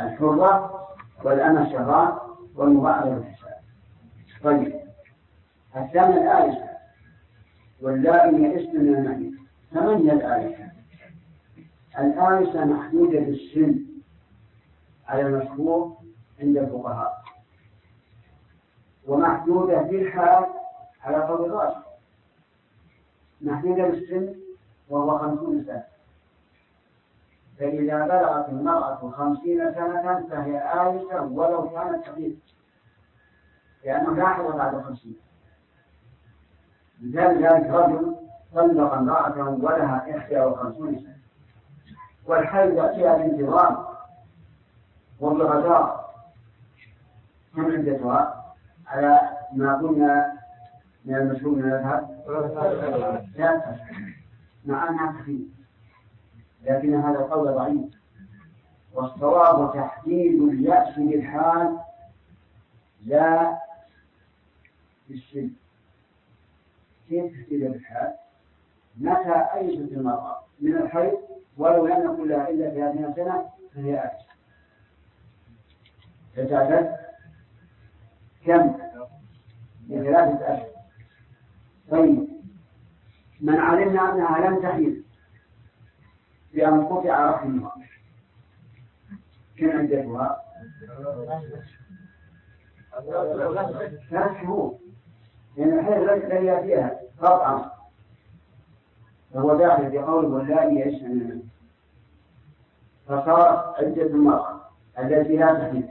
[0.00, 0.80] الحرة
[1.24, 2.12] والأمة الشهران
[2.56, 3.60] والمباعدة بالحساب
[4.44, 4.74] طيب.
[5.76, 6.70] الثانية الآية.
[7.82, 9.32] واللائي يئسن من المحيط
[9.74, 10.72] ثمانية الآية.
[11.98, 13.80] الآية محدودة بالسن
[15.08, 15.96] على المشهور
[16.40, 17.19] عند الفقهاء.
[19.10, 20.46] ومحدودة بالحال
[21.02, 21.82] على قول الراشد
[23.40, 24.34] محدودة بالسن
[24.88, 25.84] وهو خمسون سنة.
[27.58, 32.36] فإذا بلغت المرأة خمسين سنة فهي آيسة ولو كانت صغيرة.
[33.84, 35.16] لأنه لا حول بعد خمسين.
[37.00, 38.16] لذلك رجل
[38.54, 41.18] طلق امرأته ولها إحدى وخمسون سنة.
[42.26, 43.86] والحيض يأتيها بانتظام
[45.20, 46.14] وبغداء.
[47.56, 48.39] كم عدتها
[48.90, 49.20] على
[49.52, 50.38] ما قلنا
[51.04, 52.22] من المشهور من المذهب
[53.36, 53.76] ثلاثة
[54.64, 55.46] مع أنها كثير
[56.64, 58.00] لكن هذا القول ضعيف.
[58.94, 61.78] والصواب تحديد اليأس بالحال
[63.06, 63.58] لا
[65.08, 65.50] بالسن.
[67.08, 68.14] كيف تحديد بالحال؟
[68.96, 71.18] متى أيست المرأة من الحيض؟
[71.58, 74.30] ولو لم يكن لها إلا ثلاثين سنة فهي آيسة
[76.36, 76.96] فتعتد
[78.46, 78.74] كم؟
[79.88, 80.66] لثلاثة أشهر
[81.90, 82.28] طيب.
[83.40, 85.02] من علمنا أنها لم تحيض
[86.54, 87.74] بأن قطع رحمها
[89.56, 90.42] كم عدتها؟
[94.10, 94.78] ثلاث شهور.
[95.56, 97.00] لأن الحيض لن يأتيها.
[97.18, 97.70] قطعا.
[99.34, 101.42] فهو داخل في قول واللائي من المني
[103.06, 104.60] فصارت عدة المرأة
[104.98, 105.88] التي لا تحيض.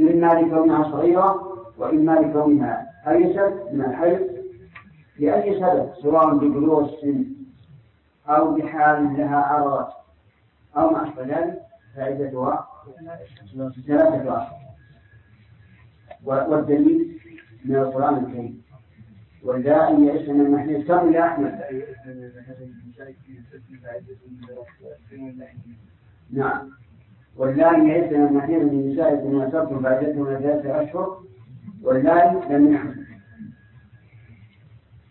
[0.00, 1.49] إما لكونها صغيرة
[1.80, 4.20] وإما لكونها أيست من الحيض
[5.18, 7.24] لأي سبب سواء ببلوغ السن
[8.28, 9.92] أو بحال لها عرضت
[10.76, 11.62] أو ما أشبه ذلك
[11.96, 12.68] فعدتها
[13.86, 14.60] ثلاثة أشهر
[16.24, 17.20] والدليل
[17.64, 18.62] من القرآن الكريم.
[19.44, 21.60] واللائي يئسن من المحيض كم يا أحمد؟
[26.30, 26.70] نعم.
[27.36, 31.29] واللائي يئسن من المحيض من نسائكم ما سبتم فعدتهن ثلاثة أشهر.
[31.82, 33.06] واللائي لم يحمل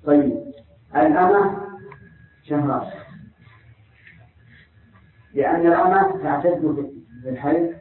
[0.05, 0.53] طيب
[0.95, 1.67] الأمة
[2.43, 2.91] شهران
[5.33, 6.91] لأن الأمة تعتد
[7.23, 7.73] بالحيض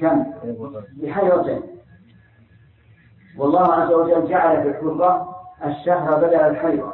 [0.00, 0.24] كم؟
[0.96, 1.62] بحيضتين
[3.36, 6.92] والله عز وجل جعل في الحرة الشهر بدل الحيض.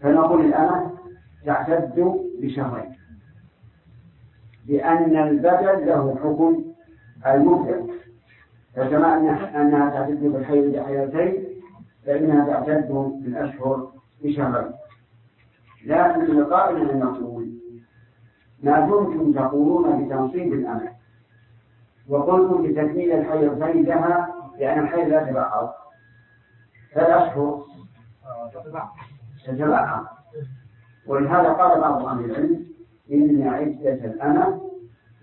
[0.00, 0.90] فنقول الأمة
[1.44, 2.96] تعتد بشهرين.
[4.66, 6.64] لأن البدل له حكم
[7.26, 7.90] المبدل.
[8.76, 9.14] فكما
[9.56, 11.44] أنها تعتد بالحيض بحيضتين
[12.06, 12.88] فإنها تعتد
[13.22, 13.88] بالأشهر
[14.24, 14.72] بشهرين
[15.86, 17.50] لكن القائل أن نقول
[18.62, 20.88] ما دمتم تقولون بتنصيب الأمل
[22.08, 25.74] وقلتم بتكميل الحيضتين لها لأن الحيض لا تبعض
[26.94, 27.64] فالأشهر
[28.54, 30.04] تتبعض
[31.06, 32.66] ولهذا قال بعض أهل العلم
[33.12, 34.60] إن عدة الأمل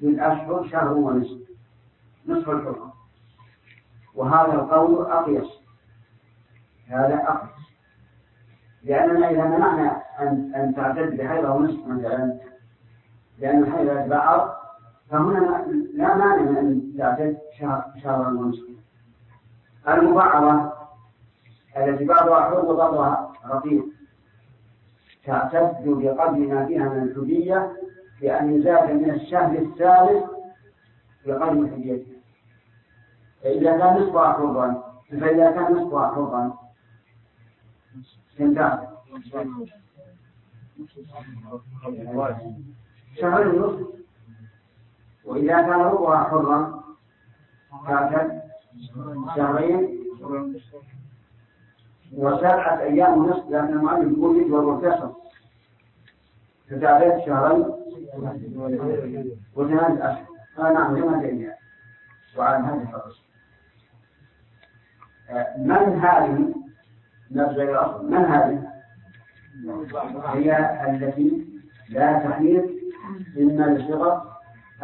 [0.02, 1.38] بالأشهر شهر ونصف.
[2.28, 2.91] نصف الحكم.
[4.16, 5.50] وهذا القول أقيس.
[6.88, 7.50] هذا أقيس.
[8.84, 12.40] لأننا إذا منعنا أن أن تعتد بحيض ونصف مثلا
[13.40, 14.56] لأن الحيض يتبعض
[15.10, 18.64] فهنا لا مانع من أن تعتد شهر شهرا ونصف.
[19.88, 20.72] المبعضة
[21.78, 23.86] التي بعضها حر وبعضها رقيق
[25.26, 27.72] تعتد بقدر ما فيها من الحدية
[28.22, 30.24] بأن يزاد من الشهر الثالث
[31.26, 32.11] بقدر حديتها
[33.44, 36.58] فإذا كان نصفها حرا فإذا كان نصفها حرا
[38.38, 38.88] سنتان
[43.20, 43.88] شهر ونصف
[45.26, 46.84] وإذا كان ربعها حرا
[47.88, 48.42] فاتت
[49.36, 50.02] شهرين
[52.18, 55.14] وسبعة أيام ونصف لأن المؤلف يقول يجبر وكسر
[56.70, 57.66] فتعبت شهرين
[59.56, 60.26] وثلاثة أشهر
[60.60, 61.56] آه نعم ثمانية أيام
[62.38, 63.18] وعلى هذا الحرص.
[63.18, 63.21] آه،
[65.58, 66.54] من هذه
[67.32, 68.72] نرجع إلى الأصل من هذه؟
[70.26, 71.48] هي التي
[71.90, 72.64] لا تحيط
[73.38, 74.32] إما لصغر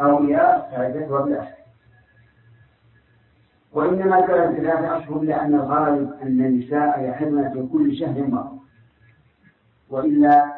[0.00, 1.58] أو إياه فائدتها بالأشهر
[3.72, 8.58] وإنما كانت ثلاثة أشهر لأن الغالب أن النساء يحرمن في كل شهر مرة.
[9.90, 10.52] وإلا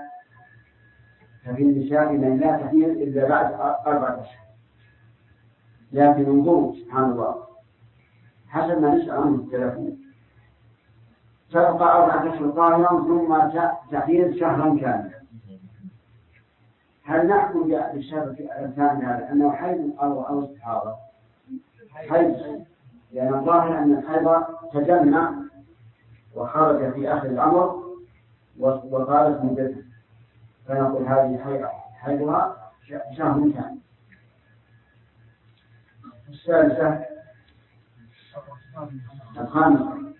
[1.44, 3.52] ففي النساء من لا تحيض إلا بعد
[3.86, 4.40] أربعة أشهر.
[5.92, 7.49] لكن انظروا سبحان الله.
[8.50, 9.98] حسب ما نسأل عنه الثلاثين
[11.50, 13.60] تبقى أربعة أشهر طاهرا ثم
[13.92, 15.20] تحيض شهرا كاملا.
[17.04, 20.94] هل نحكم بالشهر الثاني هذا؟ أنه حيض أو أو استحاضة؟
[22.08, 22.64] حيض.
[23.12, 25.32] لأن الظاهر أن الحيض تجمع
[26.34, 27.82] وخرج في آخر الأمر
[28.58, 29.84] وقالت مدته
[30.66, 32.72] فنقول هذه حيضها
[33.16, 33.78] شهر كامل.
[36.28, 37.09] الثالثة
[39.40, 40.12] الخامسة.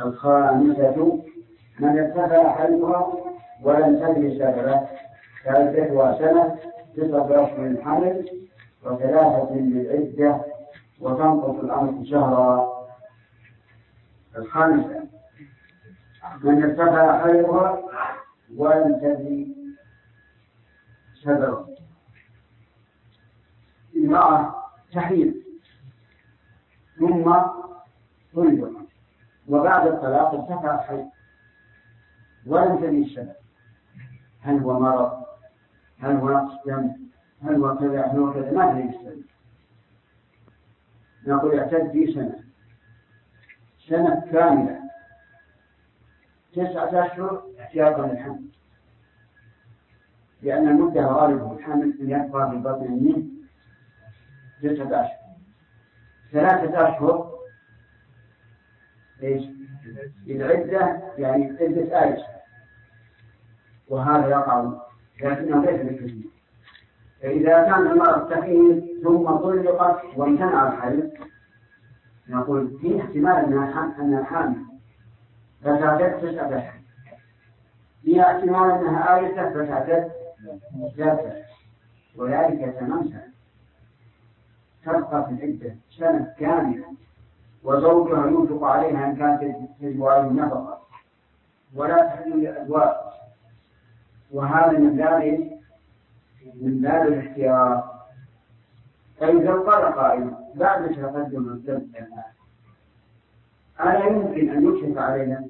[0.00, 1.22] الخامسة
[1.78, 3.12] من ارتفع حيضها
[3.62, 4.88] ولم تدري سببه
[5.44, 6.58] فعدتها سنة
[6.96, 8.28] تسعة أشهر الحمل
[8.82, 10.44] وثلاثة للعدة
[11.00, 12.70] وتنقص الأمر شهرا.
[14.36, 15.00] الخامسة
[16.44, 17.82] من ارتفع حيضها
[18.56, 19.56] ولم تدري
[21.24, 21.66] سببه
[23.96, 24.54] امرأة
[24.94, 25.34] تحيض
[27.00, 27.32] ثم
[28.34, 28.72] طلق
[29.48, 31.08] وبعد الطلاق ارتفع حيض
[32.46, 33.32] ولم تدري السبب
[34.40, 35.24] هل هو مرض؟
[36.00, 36.92] هل هو نقص دم؟
[37.42, 39.24] هل هو كذا؟ هل هو كذا؟ ما تدري السبب
[41.26, 42.44] نقول اعتد في سنة.
[43.88, 44.80] سنة كاملة.
[46.52, 48.44] تسعة أشهر احتياطا للحمل.
[50.42, 53.22] لأن المدة غالبه الحمل أن يبقى في بطن منه
[54.62, 55.19] تسعة أشهر.
[56.32, 57.30] ثلاثة أشهر.
[59.22, 59.44] إيش؟
[60.26, 62.26] العدة يعني عدة آية.
[63.88, 64.72] وهذا يقع.
[65.22, 66.30] لكنه ليس بالكثير
[67.22, 71.10] فإذا كان المرأة تحيض ثم طلقت وامتنع الحيض
[72.28, 74.56] نقول في احتمال أنها أنها حامل
[75.64, 76.80] فتعتد تسعة أشهر.
[78.02, 80.10] في احتمال أنها آية فتعتد
[80.96, 81.32] ثلاثة
[82.16, 83.29] وذلك تمام سنة
[84.84, 86.84] تبقى في العدة سنة كاملة
[87.64, 90.80] وزوجها ينفق عليها إن كانت تجب عليه النفقة.
[91.74, 92.96] ولا تحل لأزواج.
[94.30, 95.58] وهذا من ذلك
[96.60, 97.84] من باب الاحتياط
[99.20, 101.86] فإذا قال قائل بعد تقدم الدم
[103.80, 105.48] ألا يمكن أن يكشف علينا؟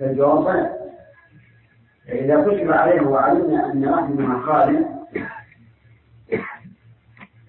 [0.00, 0.76] الجواب لا
[2.06, 4.93] فإذا كشف علينا وعلمنا أن رحمها خالد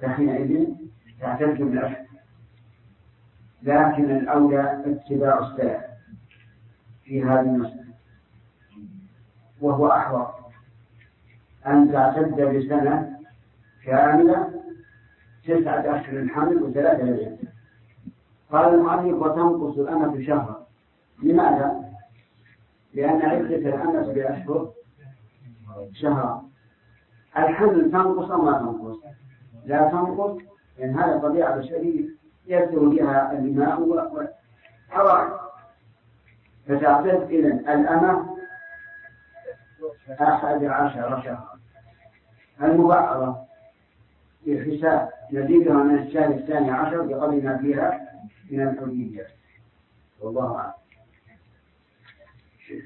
[0.02, 0.68] فحينئذ
[1.22, 2.06] تعتد بالأشهر
[3.64, 5.84] لكن الأولى اتباع السلف
[7.04, 7.86] في هذه المسألة.
[9.62, 10.28] وهو أحوط.
[11.68, 13.20] أن تعتد بسنة
[13.86, 14.62] كاملة
[15.44, 17.38] تسعة أشهر الحمل وثلاثة ليالي
[18.52, 20.68] قال المؤلف وتنقص الأمة شهرا.
[21.24, 21.86] لماذا؟
[22.94, 24.72] لأن عدة الأمة بأشهر
[25.94, 26.44] شهرا.
[27.38, 28.98] الحمل تنقص أو ما تنقص؟
[29.66, 30.42] لا تنقص
[30.80, 32.06] لأن هذا طبيعة بشرية
[32.48, 35.40] يكثر بها الإماء والحرائق
[36.68, 38.36] فتعتد إذا الأمة
[40.22, 41.60] أحد عشر شهرا
[42.62, 43.36] المبعضة
[44.48, 48.02] بحساب يزيدها من الشهر الثاني عشر بقدر ما فيها
[48.52, 49.28] من الحرية
[50.22, 50.74] والله أعلم.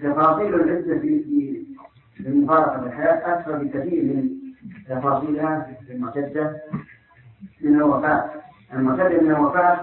[0.03, 1.23] تفاصيل العدة في
[2.13, 4.38] في مفارقة الحياة أكثر بكثير من
[4.89, 6.61] تفاصيلها المعتدة
[7.61, 8.29] من الوفاة
[8.73, 9.81] المعتدة من الوفاة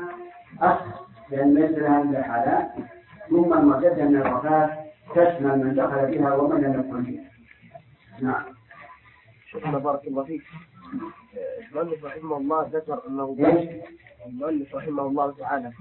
[0.60, 2.68] أكثر لأن ليس لها إلا حالات
[3.30, 4.78] ثم المعتدة من الوفاة
[5.14, 7.24] تشمل من دخل بها ومن لم يدخل بها
[8.20, 8.44] نعم
[9.50, 10.42] شكرا بارك الله فيك
[11.72, 13.36] المؤلف رحمه الله ذكر أنه
[14.26, 15.72] المؤلف رحمه الله تعالى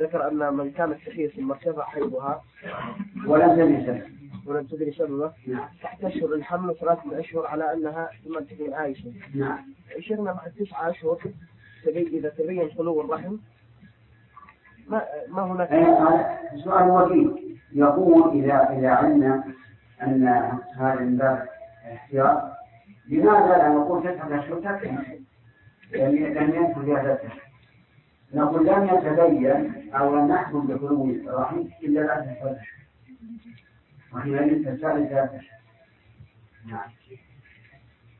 [0.00, 2.42] ذكر أن من كانت تحية ثم ارتفع حيضها
[3.26, 3.56] ولم
[3.86, 4.17] سبب
[4.48, 5.32] ولم تدري سببه
[5.82, 9.64] تحت أشهر الحمل ثلاثة أشهر على أنها ثم تكون عايشة نعم
[10.00, 11.18] شيخنا بعد تسعة أشهر
[11.86, 13.36] إذا تبين خلو الرحم.
[14.88, 17.58] ما ما هناك هذا سؤال وكيل.
[17.72, 19.44] يقول إذا إذا علمنا
[20.02, 20.26] أن
[20.76, 21.48] هذا من باب
[21.86, 22.42] الاحتياط
[23.08, 25.18] لماذا لا نقول تسعة أشهر تكفي؟
[25.94, 26.16] لم
[26.54, 27.48] يدخل ثلاثة أشهر
[28.34, 32.78] نقول لم يتبين أو لم نحكم بخلو الرحم إلا بعد ثلاثة أشهر.
[34.12, 35.58] وحينئذ تسال ثلاثة أشهر
[36.66, 36.90] نعم.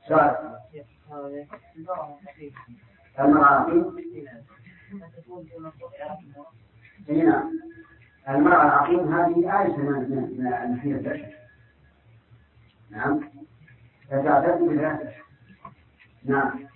[0.09, 0.59] سؤال.
[3.20, 3.66] المرأة
[8.28, 11.34] المرأة العقيم هذه آية من من من النحية الأشهر
[12.91, 13.20] نعم.
[14.11, 15.24] فتعتد أشهر
[16.24, 16.68] نعم.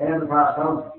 [0.00, 0.94] ارفع صوت.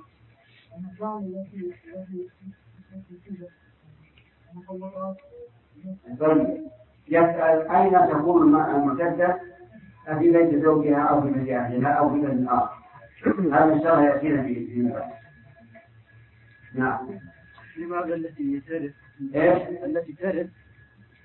[6.20, 6.66] طيب.
[7.08, 9.40] يسأل أين تكون المرأة المعتدة
[10.08, 12.86] أفي بيت زوجها أو في بيت أهلها أو في بيت آخر
[13.52, 15.02] هذا إن شاء الله يأتينا في في
[16.74, 17.20] نعم.
[17.78, 18.94] لماذا التي ترث
[19.36, 20.48] إيش؟ التي ترث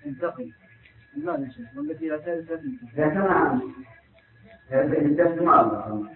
[0.04, 0.52] تنتقل
[1.16, 2.88] لماذا يا شيخ؟ والتي لا ترث لا تنتقل.
[2.96, 3.62] ذكرنا عنه
[4.72, 6.10] الدرس مع الله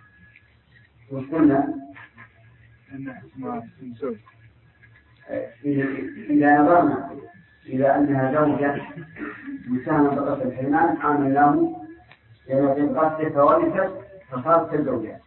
[1.13, 1.75] وش قلنا؟
[6.31, 7.11] إذا نظرنا
[7.67, 8.83] إلى أنها زوجة
[9.69, 11.81] مساهمة بقصة الحرمان عاملناه
[12.49, 13.93] قصة فورثت
[14.31, 15.21] فصارت كالزوجات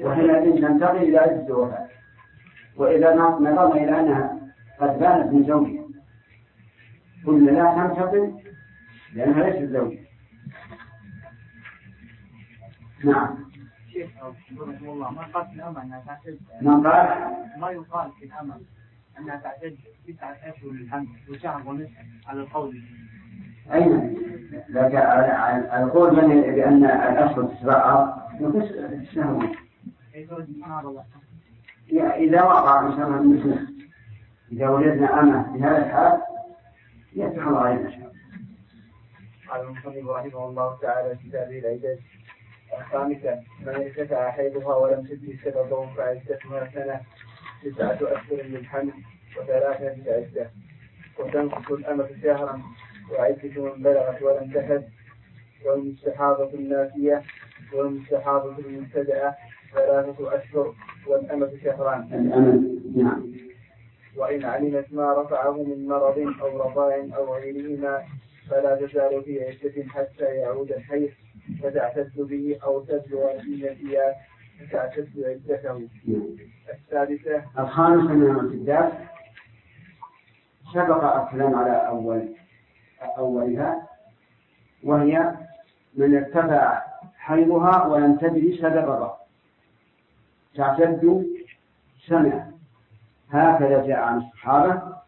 [0.00, 1.88] وحينئذ ننتقل إلى عدة الوفاة
[2.76, 4.40] وإذا نظرنا إلى أنها
[4.80, 5.84] قد بانت من زوجها.
[7.26, 8.34] قلنا لا تنتقل
[9.14, 9.98] لأنها ليست زوجة.
[13.04, 13.47] نعم.
[15.10, 18.54] ما قال في الأمر أنها تعتد من قال ما يقال في الأمر
[19.18, 19.76] أنها تعتد
[20.08, 21.90] تسعة أشهر للحمل وشهر ونصف
[22.26, 22.82] على القول
[23.72, 24.14] أين
[24.68, 24.96] لكن
[25.82, 28.04] القول بأن بأن الأشهر تسبع
[28.40, 28.68] نقص
[30.46, 31.04] سبحان الله
[32.16, 33.78] إذا وقع الله المسلم
[34.52, 36.20] إذا وجدنا أمة في هذا الحال
[37.12, 38.08] يفتح الله علينا إن شاء الله.
[39.48, 41.98] قال المصنف رحمه الله تعالى في كتابه العدد
[42.78, 47.00] الخامسة من ارتفع حيضها ولم تدري سببه فعدتها سنة
[47.64, 48.92] تسعة أشهر للحمل
[49.38, 50.50] وثلاثة عدة
[51.18, 52.62] وتنقص الأمة شهرا
[53.12, 54.84] وعدة من بلغت ولم تحد
[55.64, 57.22] والمستحاضة الناسية
[57.74, 59.34] والمستحاضة المبتدأة
[59.74, 60.74] ثلاثة أشهر
[61.06, 62.30] والأمة شهران.
[62.96, 63.32] نعم.
[64.16, 68.02] وإن علمت ما رفعه من مرض أو رضاع أو غيرهما
[68.50, 71.10] فلا تزال في عدة حتى يعود الحيض.
[71.62, 74.16] فتعتد به أو تبلغ النتيجة
[74.60, 75.08] فتعتد
[75.48, 75.88] عدته.
[76.74, 78.92] السادسة الخامسة من المعتدات
[80.74, 82.28] سبق الكلام على أول
[83.18, 83.88] أولها
[84.82, 85.34] وهي
[85.94, 86.82] من ارتفع
[87.16, 89.18] حيضها ولم تدري سببها.
[90.54, 91.26] تعتد
[92.06, 92.52] سنة
[93.30, 94.98] هكذا جاء عن الصحابة.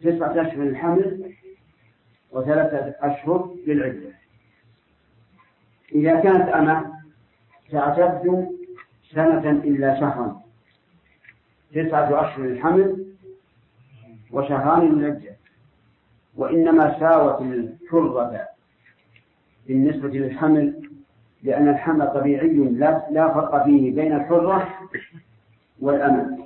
[0.00, 1.32] تسعة أشهر للحمل
[2.30, 4.25] وثلاثة أشهر للعدة.
[5.94, 6.92] إذا كانت أمة
[7.70, 8.48] تعتد
[9.14, 10.40] سنة إلا شهرا.
[11.74, 13.06] تسعة أشهر للحمل
[14.32, 15.36] وشهران للعدة
[16.36, 18.48] وإنما ساوت الحرة
[19.66, 20.90] بالنسبة للحمل
[21.42, 24.68] لأن الحمل طبيعي لا لا فرق فيه بين الحرة
[25.80, 26.44] والأمل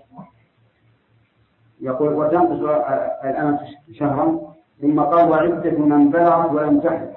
[1.81, 2.85] يقول وتنقص
[3.25, 3.59] الأمل
[3.93, 7.11] شهرا ثم قال وعدة من بلغت ولم تحد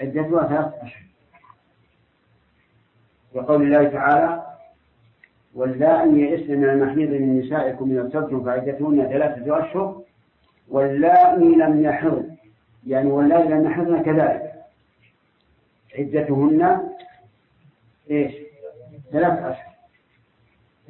[0.00, 1.02] عدتها ثلاثة أشهر.
[3.34, 4.46] وقول الله تعالى
[5.54, 10.02] واللائي يئسن من المحيض من نسائكم من ارتبتم فعدتهن ثلاثة أشهر
[10.68, 12.36] واللائي لم يحضن.
[12.86, 14.64] يعني واللائي لم يحضن كذلك.
[15.98, 16.88] عدتهن
[18.10, 18.34] إيش؟
[19.12, 19.74] ثلاثة أشهر.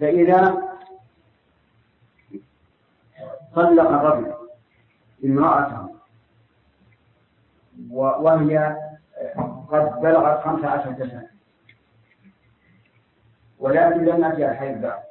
[0.00, 0.68] فإذا
[3.54, 4.34] طلق الرجل
[5.24, 5.88] امرأته
[7.90, 8.88] وهي
[9.70, 11.28] قد بلغت خمس عشرة سنة
[13.58, 15.02] ولكن لم يأتي الحيض بعد.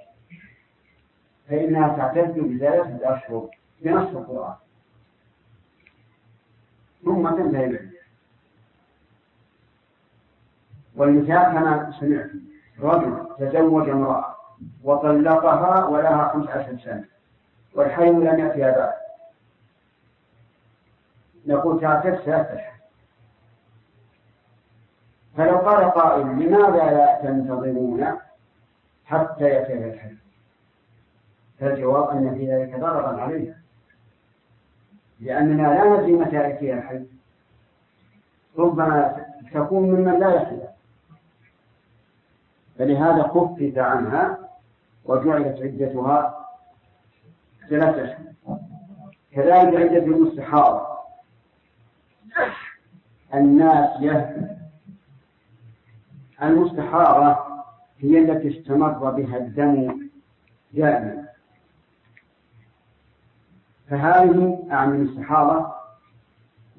[1.49, 3.49] فإنها تعتد بثلاثة أشهر
[3.81, 4.55] بنص القرآن.
[7.05, 7.97] ثم تنتهي العدة
[10.95, 12.29] والمثال كما سمعت
[12.79, 14.35] رجل تزوج امرأة
[14.83, 17.05] وطلقها ولها خمس عشر سنة
[17.73, 18.93] والحي لم يأتيها بعد.
[21.45, 22.76] نقول تعتد ثلاثة أشهر.
[25.37, 28.07] فلو قال قائل لماذا لا تنتظرون
[29.05, 30.15] حتى يأتي الحج
[31.59, 33.55] فالجواب أن في ذلك ضررا علينا.
[35.19, 37.05] لأننا لا ندري متى يأتي الحج
[38.57, 40.61] ربما تكون ممن لا يحل.
[42.77, 44.37] فلهذا خفف عنها
[45.05, 46.47] وجعلت عدتها
[47.69, 48.03] ثلاثة.
[48.03, 48.27] أشهر
[49.31, 50.87] كذلك عدة المستحاضة.
[53.33, 54.56] الناسية
[56.43, 57.37] المستحاضة
[57.99, 60.09] هي التي استمر بها الدم
[60.73, 61.27] دائما.
[63.89, 65.73] فهذه أعني الاستحاضة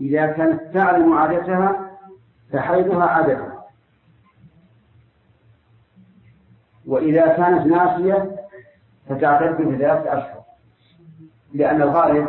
[0.00, 1.90] إذا كانت تعلم عادتها
[2.52, 3.64] فحيضها عادتها
[6.86, 8.36] وإذا كانت ناسية
[9.08, 10.42] فتعتد بثلاثة أشهر.
[11.54, 12.28] لأن الغالب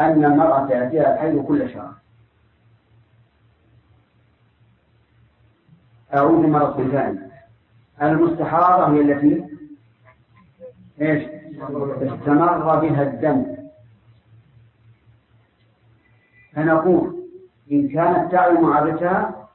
[0.00, 1.92] أن المرأة يأتيها الحيض كل شهر.
[6.14, 7.28] أعود مرة ثانية
[8.02, 9.44] المستحاضة هي التي؟
[11.00, 11.28] إيش؟
[12.02, 13.56] استمر بها الدم.
[16.52, 17.24] فنقول
[17.72, 19.48] إن كانت تعلم عادتها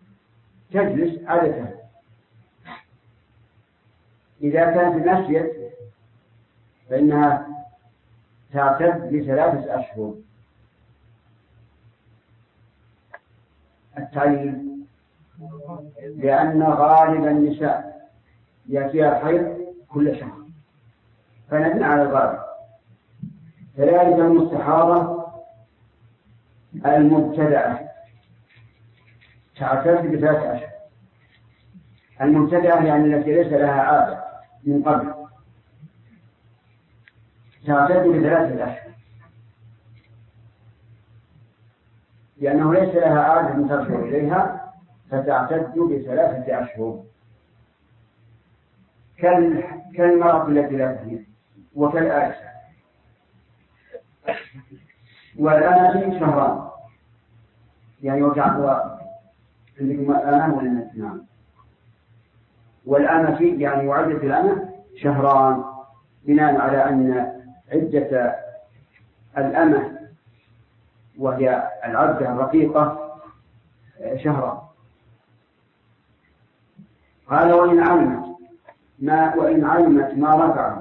[0.71, 1.73] تجلس عادتها.
[4.41, 5.53] إذا كانت نسيت
[6.89, 7.47] فإنها
[8.53, 10.13] تعتد بثلاثة أشهر.
[13.97, 14.72] التعليل
[16.15, 18.09] لأن غالب النساء
[18.69, 19.57] يأتيها الحيض
[19.89, 20.43] كل شهر.
[21.49, 22.39] فنبني على الغالب
[23.77, 25.23] كذلك المستحاضة
[26.85, 27.89] المبتدعة.
[29.59, 30.69] تعتد بثلاثة أشهر.
[32.21, 34.23] المبتدعة يعني التي ليس لها عادة
[34.63, 35.13] من قبل.
[37.67, 38.93] تعتد بثلاثة أشهر.
[42.37, 44.62] لأنه ليس لها عادة ترجع إليها
[45.13, 47.03] فتعتد بثلاثة أشهر.
[49.95, 51.23] كالمرأة التي لا تحيض
[51.75, 52.53] وكالآيسة
[55.39, 56.69] والآن شهران.
[58.03, 58.89] يعني وجعل
[59.81, 61.21] عندكم الآن ولا نعم؟
[62.85, 65.63] والآن في يعني وعدة الأمة شهران.
[66.25, 67.33] بناء على أن
[67.71, 68.35] عدة
[69.37, 69.99] الأمة
[71.19, 73.13] وهي العبدة الرقيقة
[74.15, 74.62] شهران.
[77.29, 78.25] قال وإن علمت
[78.99, 80.77] ما وإن علمت ما رفع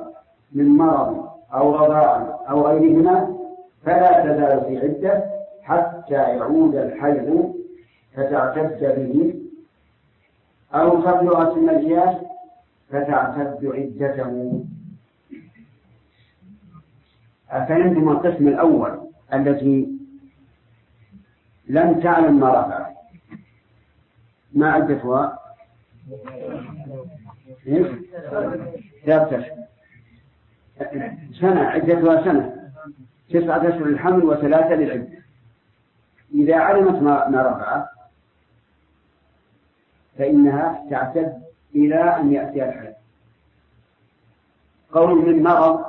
[0.53, 3.37] من مرض أو رضاع أو غيرهما
[3.85, 5.25] فلا تزال في عدة
[5.63, 7.55] حتى يعود الحيض
[8.15, 9.35] فتعتد به.
[10.75, 11.03] أو
[11.55, 12.15] سن الجياش
[12.91, 14.65] فتعتد عدته.
[17.51, 18.99] أفهمتم القسم الأول
[19.35, 19.89] التي
[21.69, 22.89] لم تعلم ما رفع؟
[24.53, 25.42] ما عدتها؟
[29.05, 29.45] ثلاثة
[31.41, 32.63] سنة عدتها سنة.
[33.33, 35.23] تسعة أشهر للحمل وثلاثة للعدة
[36.35, 37.89] إذا علمت ما, ما رفعه
[40.19, 41.43] فإنها تعتد
[41.75, 42.95] إلى أن يأتي الحيض
[44.93, 45.85] قول من مرض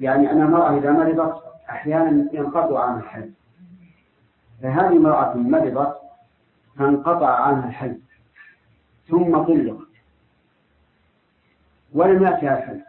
[0.00, 3.30] يعني أن المرأة إذا مرضت أحيانا ينقطع عنها الحيض
[4.62, 5.96] فهذه امرأة مرضت
[6.76, 8.00] فانقطع عنها الحيض
[9.10, 9.86] ثم طلقت
[11.92, 12.80] ولم يأتها الحيض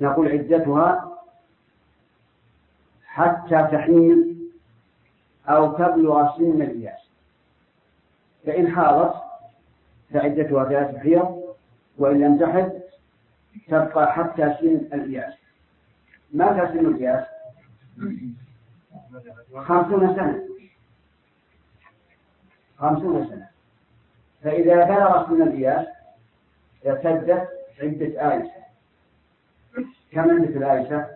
[0.00, 1.18] نقول عدتها
[3.04, 4.36] حتى تحميل
[5.48, 6.98] أو تبلغ سن الإياس
[8.46, 9.14] فإن حاضت
[10.12, 11.44] فعدتها ثلاثة حيض
[11.98, 12.80] وإن لم تحد
[13.68, 15.34] تبقى حتى سن الإياس
[16.32, 17.26] ماذا سن الإياس؟
[19.56, 20.44] خمسون سنة.
[22.78, 23.48] خمسون سنة.
[24.44, 25.86] فإذا بلغ سن الإياس
[26.86, 27.48] ارتدت
[27.82, 28.64] عدة آيسة
[30.12, 31.06] كم مثل آيسة؟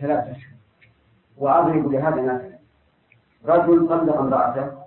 [0.00, 0.30] ثلاثة.
[0.30, 0.54] أشهر
[1.36, 2.58] وأضرب لهذا مثلا
[3.44, 4.78] رجل طلق امرأته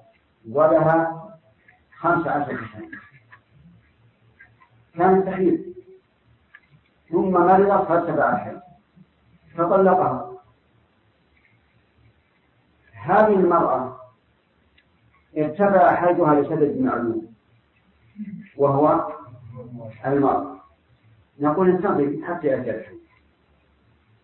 [0.51, 1.29] ولها
[1.97, 2.99] خمس عشر سنة
[4.95, 5.59] كانت تحيض
[7.11, 8.61] ثم مرضت فاتبع الحيض
[9.55, 10.33] فطلقها.
[12.93, 13.99] هذه المرأة
[15.37, 17.36] ارتفع حيضها لسبب معلوم.
[18.57, 19.07] وهو
[20.05, 20.57] المرض.
[21.39, 22.89] نقول انتظر حتى يأتي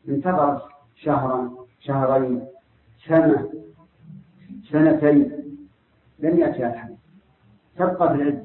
[0.09, 0.61] انتظر
[0.95, 2.45] شهرا شهرين
[3.07, 3.49] سنة
[4.71, 5.31] سنتين
[6.19, 6.97] لم يأتي الحيض
[7.77, 8.43] تبقى في العدة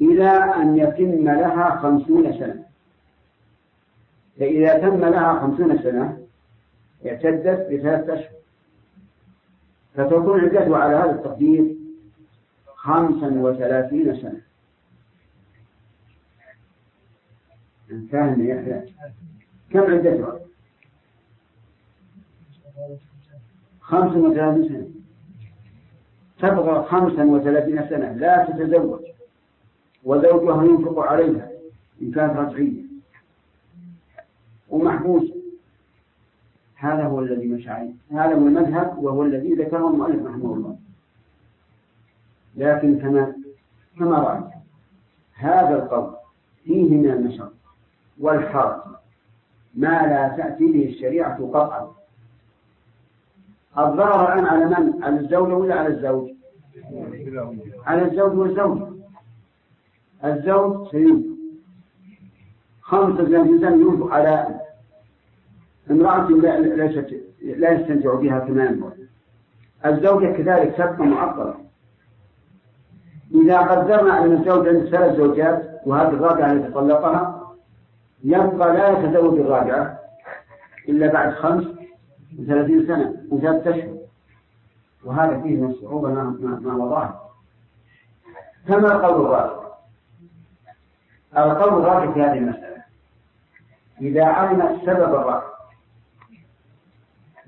[0.00, 2.64] إلى أن يتم لها خمسون سنة.
[4.38, 6.18] فإذا تم لها خمسون سنة
[7.06, 8.32] اعتدت بثلاثة أشهر.
[9.94, 11.76] فتكون عدتها على هذا التقدير
[12.82, 14.40] خمسا وثلاثين سنة.
[18.12, 18.94] فاهم يا يحيى.
[19.70, 20.40] كم عدتها؟
[23.80, 24.88] خمسا وثلاثين سنة.
[26.38, 28.12] تبغى خمسا وثلاثين سنة.
[28.12, 29.00] لا تتزوج.
[30.04, 31.50] وزوجها ينفق عليها
[32.02, 32.82] إن كانت رجعية.
[34.68, 35.32] ومحبوس.
[36.74, 40.81] هذا هو الذي مشى عليه هذا هو المذهب وهو الذي ذكره المؤلف رحمه الله.
[42.56, 43.32] لكن كما
[43.98, 44.44] كما رأيت
[45.34, 46.10] هذا القول
[46.64, 47.48] فيه من النشر
[48.20, 48.80] والحرج
[49.74, 51.92] ما لا تأتي به الشريعة قطعا
[53.78, 56.30] الضرر الآن على من؟ على الزوجة ولا على الزوج؟
[57.86, 58.86] على الزوج والزوجة
[60.24, 61.32] الزوج سيد
[62.82, 64.60] خمسة سنة ينفق على
[65.90, 69.08] امرأة ليست لا يستمتع بها ينبغي
[69.86, 71.54] الزوجة كذلك تبقى معطلة.
[73.34, 77.52] إذا قدرنا أن الزوج عنده ثلاث زوجات وهذه الرابعة التي طلقها
[78.24, 79.98] يبقى لا يتزوج الرابعة
[80.88, 81.64] إلا بعد خمس
[82.38, 83.96] وثلاثين سنة وثلاثة أشهر.
[85.04, 87.20] وهذا فيه من الصعوبة ما وضعها
[88.68, 89.62] كما القول الرابع؟
[91.36, 92.82] القول الرابع في هذه المسألة.
[94.00, 95.42] إذا علم السبب الرابع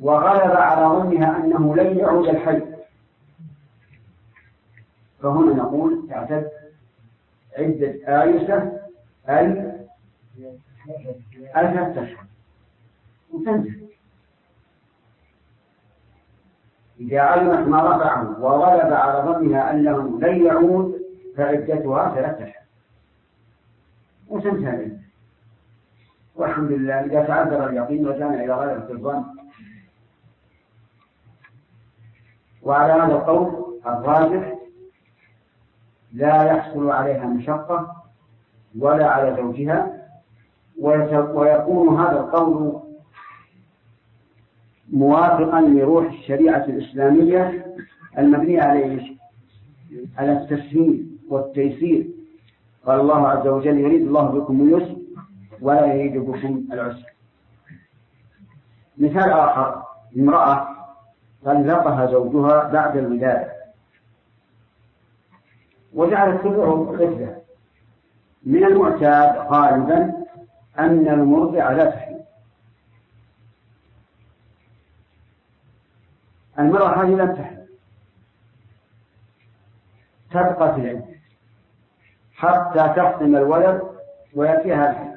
[0.01, 2.74] وغلب على ظنها أنه لن يعود الحي
[5.25, 6.51] فهنا نقول تعتد
[7.59, 8.81] عدة آيسة
[9.29, 9.75] أي
[11.57, 12.27] ألف أشهر
[13.33, 13.85] وتنتهي.
[17.01, 21.03] إذا علمت ما رفعه وغلب على ظنها أنه لن يعود
[21.37, 22.65] فعدتها ثلاثة أشهر
[24.29, 24.91] وتنتهي.
[26.35, 29.25] والحمد لله إذا تعذر اليقين وكان إلى غلبة الظن.
[32.63, 34.54] وعلى هذا القول الراجح
[36.15, 37.97] لا يحصل عليها مشقة
[38.79, 40.07] ولا على زوجها
[41.35, 42.81] ويكون هذا القول
[44.93, 47.67] موافقا لروح الشريعة الإسلامية
[48.19, 49.17] المبنية على
[50.19, 52.07] على التسهيل والتيسير.
[52.87, 54.97] قال الله عز وجل يريد الله بكم اليسر
[55.61, 57.15] ولا يريد بكم العسر.
[58.99, 59.83] مثال آخر
[60.17, 60.69] امرأة
[61.45, 63.54] طلقها زوجها بعد الولادة
[65.95, 67.41] وجعلت كله طفلة
[68.43, 70.25] من المعتاد غالبا
[70.79, 72.25] أن المرضع لا تحمل
[76.59, 77.67] المرأة هذه لم تحمل
[80.31, 81.05] تبقى في العدة
[82.35, 83.83] حتى تحسن الولد
[84.35, 85.15] ويأتيها الحمل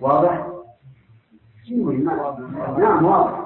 [0.00, 0.46] واضح؟
[2.78, 3.42] نعم واضح.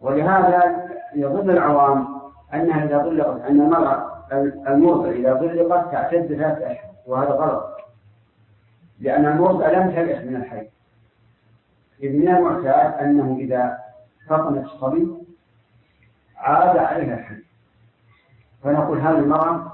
[0.00, 2.17] ولهذا يظن العوام
[2.54, 4.24] أنها إذا طلقت أن المرأة
[4.68, 7.76] المرضع إذا طلقت تعتد ثلاثة أشهر وهذا غلط.
[9.00, 10.68] لأن المرضع لم تلح من الحي.
[12.02, 13.78] إذ من المعتاد أنه إذا
[14.28, 15.08] فطنت الصبي
[16.36, 17.42] عاد عليها الحي.
[18.64, 19.72] فنقول هذه المرأة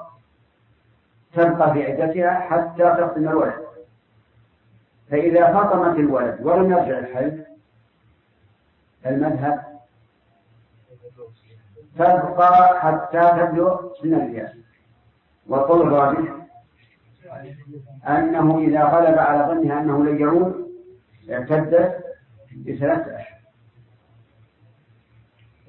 [1.33, 3.65] تبقى في عدتها حتى تفطم الولد.
[5.11, 7.45] فإذا فطمت الولد ولم يرجع الحي
[9.07, 9.75] المذهب
[11.99, 14.51] تبقى حتى تبلغ سن القياس
[15.49, 16.35] والقول الرابع
[18.09, 20.69] أنه إذا غلب على ظنها أنه لن يعود
[21.31, 22.05] اعتدت
[22.67, 23.39] بثلاثة أشهر.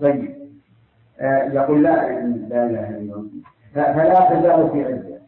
[0.02, 0.35] طيب.
[1.19, 1.95] آه يقول لا
[2.49, 3.26] لا إله إلا الله
[3.73, 5.22] فلا تزال في عدة.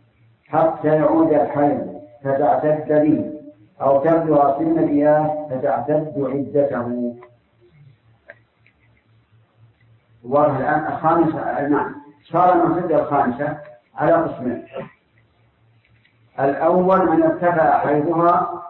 [0.47, 1.77] حتى يعود الحي
[2.23, 3.33] فتعتد به.
[3.81, 7.15] أو تبلغ سن الإياه فتعتد عدته.
[10.27, 11.95] واضح الآن الخامسة نعم.
[12.23, 13.59] صار المعتدة الخامسة
[13.95, 14.67] على قسمين.
[16.39, 18.63] الأول من ارتفع حيضها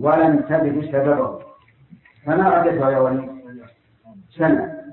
[0.00, 1.42] ولم تبد سببه
[2.26, 3.34] فما عدتها يا ولي؟
[4.30, 4.84] سنة.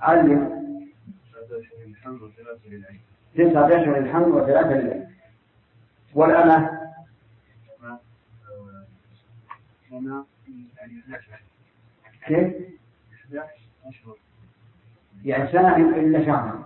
[0.00, 0.54] علم.
[3.34, 5.14] تسعة أشهر الحمل وثلاثة للعين.
[6.14, 6.70] والأمة
[12.26, 12.54] كيف؟
[15.24, 16.64] يعني سنة إلا شهر.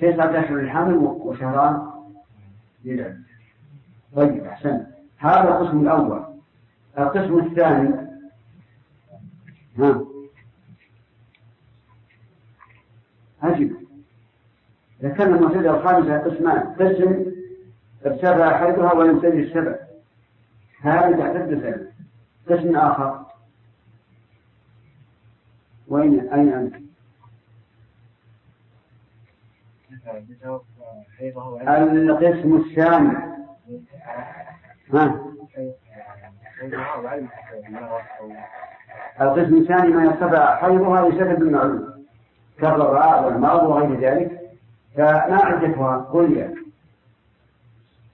[0.00, 1.90] تسعة أشهر الحمل وشهران.
[2.84, 3.24] للعلم
[4.16, 4.86] طيب أحسن.
[5.18, 6.24] هذا القسم الأول.
[6.98, 7.94] القسم الثاني.
[9.78, 10.04] ها.
[13.42, 13.76] عجيب.
[15.02, 17.24] ذكرنا المعتدى الخامسة قسمان قسم
[18.06, 19.76] ارتفع حيثها ولم تجد السبع
[20.80, 21.92] هذا تعتد سنة
[22.48, 23.26] قسم آخر.
[25.88, 26.74] وين أين أنت؟
[29.90, 29.99] بسبب حيضه وعدة
[32.10, 33.16] القسم الثاني.
[34.94, 35.20] ها؟
[39.20, 42.06] القسم الثاني ما يرتفع حيضها لسبب معلوم.
[42.58, 44.40] كالرضاع والمرض وغير ذلك.
[44.96, 46.54] فما عدتها قل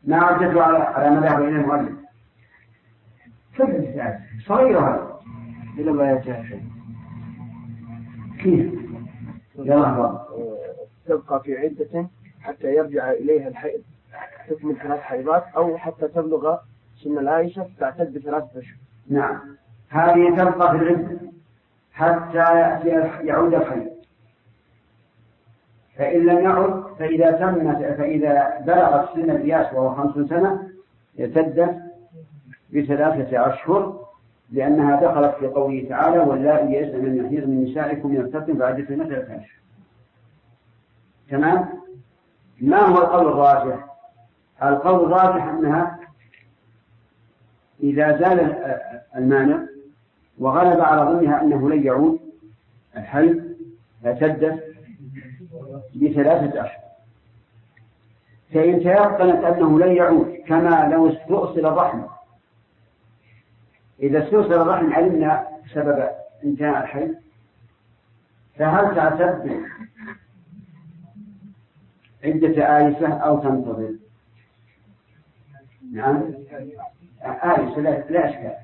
[0.04, 1.96] ما عدتها على على مذهب إلى المؤلف.
[4.50, 5.20] هذا
[5.78, 6.62] إلى ما شيء
[8.42, 8.72] كيف؟
[9.58, 10.26] يلا هو.
[11.08, 12.06] تبقى في عدة
[12.40, 13.80] حتى يرجع إليها الحيض
[14.48, 16.56] تكمل ثلاث حيضات أو حتى تبلغ
[17.04, 18.76] سن العائشة تعتد بثلاثة أشهر
[19.08, 19.56] نعم.
[19.88, 21.18] هذه تبقى في العدة
[21.92, 22.88] حتى يأتي
[23.26, 23.86] يعود الحي
[25.96, 30.68] فإن لم يعد فإذا تمت فإذا بلغت سن القياس وهو خمس سنة
[31.20, 31.76] اعتدت
[32.72, 34.06] بثلاثة أشهر
[34.52, 39.65] لأنها دخلت في قوله تعالى واللائي يئسن من المحيض من نسائكم يرتد فعدتهن ثلاثة أشهر
[41.30, 41.68] تمام؟
[42.60, 43.86] ما هو القول الراجح؟
[44.62, 45.98] القول الراجح أنها
[47.82, 48.40] إذا زال
[49.16, 49.58] المانع
[50.38, 52.20] وغلب على ظنها أنه لن يعود
[52.96, 53.40] الحي
[54.06, 54.76] اعتدت
[55.94, 56.86] بثلاثة أشهر
[58.54, 62.02] فإن تيقنت أنه لن يعود كما لو استؤصل الرحم
[64.02, 66.08] إذا استؤصل الرحم علمنا سبب
[66.44, 67.14] انتهاء الحي
[68.58, 69.62] فهل تعتد
[72.26, 73.94] عدة آيسة أو تنتظر؟
[75.92, 76.22] نعم.
[77.22, 78.54] آيسة لا, أشكال.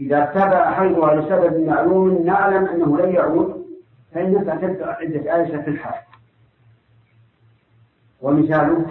[0.00, 3.66] إذا ارتفع حيضها لسبب معلوم نعلم أنه لن يعود
[4.14, 6.00] فإنك تعتد عدة آيسة في الحال.
[8.20, 8.86] ومثاله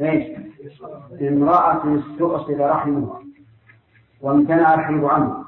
[0.00, 0.38] إيش؟
[1.20, 3.22] امرأة استؤصل رحمها
[4.20, 5.44] وامتنع الحيض عنها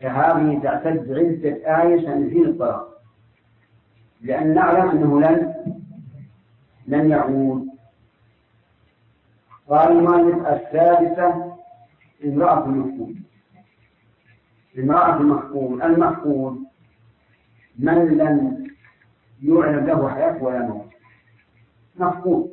[0.00, 2.93] فهذه تعتد عدة آية من حين الطلاق
[4.24, 5.54] لأن نعلم أنه لن
[6.86, 7.66] لن يعود.
[9.68, 11.56] قال المؤلف الثالثة
[12.24, 13.14] امرأة المحكوم
[14.78, 16.66] امرأة المحكوم المحكوم
[17.78, 18.64] من لم
[19.42, 20.90] يعلم له حياة ولا موت.
[21.96, 22.50] مفقود.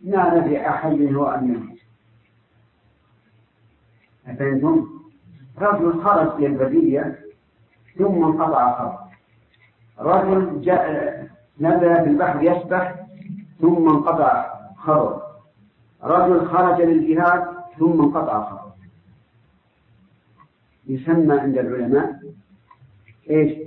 [0.00, 1.78] ما أحد هو أم يموت؟
[5.58, 7.18] رجل خرج إلى البرية
[7.98, 9.05] ثم انقطع خرج
[9.98, 11.26] رجل جاء
[11.60, 12.94] نزل في البحر يسبح
[13.60, 15.22] ثم انقطع خبر
[16.02, 17.44] رجل خرج للجهاد
[17.78, 18.72] ثم انقطع خبر
[20.86, 22.20] يسمى عند العلماء
[23.30, 23.58] إيش؟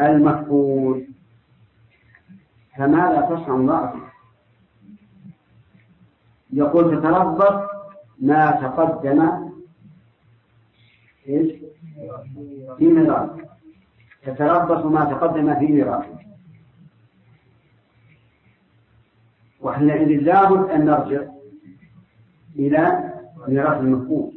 [0.00, 1.06] المفقود
[2.76, 4.00] فماذا تصنع امرأته؟
[6.52, 7.70] يقول تتربص
[8.20, 9.50] ما تقدم
[11.28, 11.52] إيش؟
[12.78, 13.43] في ميراث
[14.26, 16.04] تتربص ما تقدم في ميراث
[19.60, 21.22] وحينئذ لابد أن نرجع
[22.58, 23.12] إلى
[23.48, 24.32] ميراث المفقود.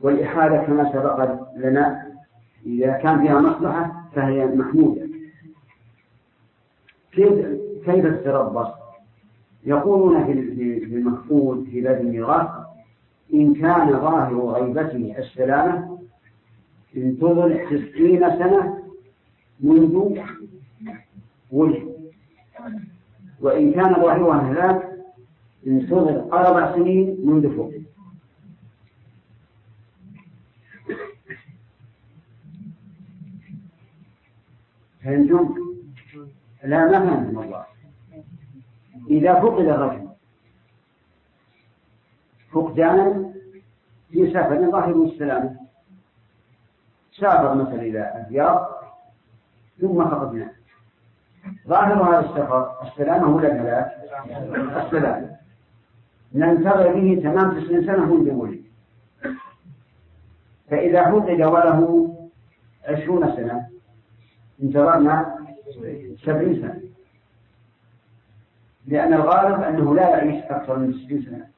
[0.00, 2.12] والإحالة كما سبق لنا
[2.66, 5.08] إذا كان فيها مصلحة فهي محمودة.
[7.12, 7.46] كيف
[7.84, 8.68] كيف تتربص؟
[9.64, 10.32] يقولون في
[10.96, 12.48] المفقود في باب الميراث
[13.34, 15.95] إن كان ظاهر غيبته السلامة
[16.96, 18.82] انتظر تسعين سنة
[19.60, 20.20] منذ
[21.50, 21.96] ولد
[23.40, 24.88] وإن كان ظاهرها هلاك
[25.66, 27.72] انتظر أربع سنين منذ فوق.
[35.00, 35.54] فهمتم؟
[36.64, 37.64] لا ما فهمتم الله.
[39.10, 40.08] إذا فقد الرجل
[42.52, 43.32] فقدانا
[44.10, 45.65] في سفر ظاهر السلامة
[47.20, 48.68] سافر مثلا إلى الرياض
[49.80, 50.50] ثم فقدناه
[51.68, 53.92] ظاهر هذا السفر السلامة ولا الهلاك؟
[54.84, 55.36] السلامة
[56.34, 58.62] ننتظر به تمام تسعين سنة منذ ولد
[60.70, 62.10] فإذا فقد وله
[62.88, 63.68] عشرون سنة
[64.62, 65.36] انتظرنا
[66.24, 66.80] سبعين سنة.
[68.86, 71.48] لأن الغالب أنه لا يعيش أكثر من ستين سنة.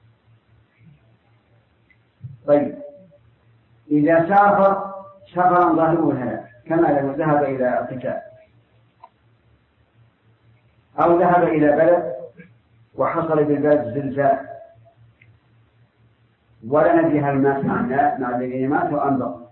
[2.46, 2.78] طيب.
[3.90, 4.97] إذا سافر
[5.38, 8.20] سفرا ظاهره الهلاك كما لو ذهب إلى القتال
[11.00, 12.14] أو ذهب إلى بلد
[12.94, 14.48] وحصل بالبلد زلزال.
[16.68, 17.64] ولا ندري هل مات
[18.20, 19.46] مع الذين ماتوا أم بقوا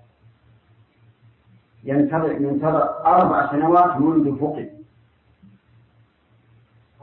[1.85, 4.71] ينتظر ينتظر أربع سنوات منذ فقد.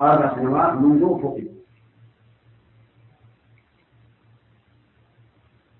[0.01, 1.47] أربع سنوات منذ فقد.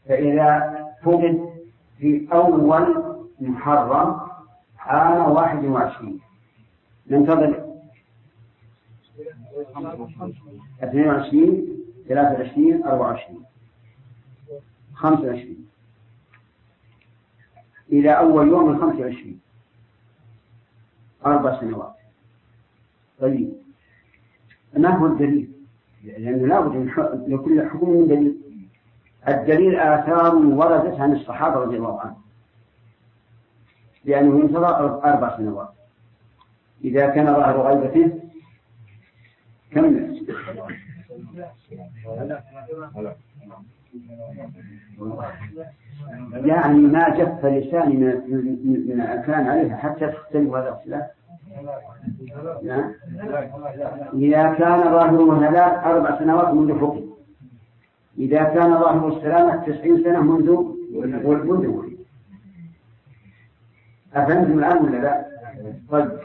[0.08, 1.53] فإذا فقد
[1.98, 2.96] في أول
[3.42, 4.20] محرم
[4.80, 6.20] عام واحد وعشرين.
[7.08, 7.74] ننتظر.
[10.84, 11.68] اثنين وعشرين
[12.08, 13.44] ثلاثة وعشرين أربعة وعشرين.
[14.94, 15.68] خمسة وعشرين.
[17.92, 19.40] إلى أول يوم من خمسة وعشرين.
[21.26, 21.96] أربع سنوات.
[23.20, 23.54] طيب.
[24.78, 25.52] ما هو الدليل؟
[26.04, 26.76] لأنه لابد
[27.28, 28.43] لكل حكم من دليل.
[29.28, 32.22] الدليل آثار وردت عن الصحابة رضي الله عنهم.
[34.06, 35.70] لأنه ينتظر أربع سنوات.
[36.84, 38.20] إذا كان ظاهر غيبته
[39.72, 40.14] كم
[46.46, 51.04] يعني ما جف لساني من من الكلام عليها حتى تختلف هذا الاختلاف
[52.64, 52.94] نعم.
[54.14, 57.04] إذا كان ظاهره هلاك أربع سنوات منذ فقه
[58.18, 61.98] إذا كان ظاهر السلامة تسعين سنة منذ منذ ولد
[64.14, 65.26] أفهمتم الآن ولا لا؟
[65.90, 66.20] طيب.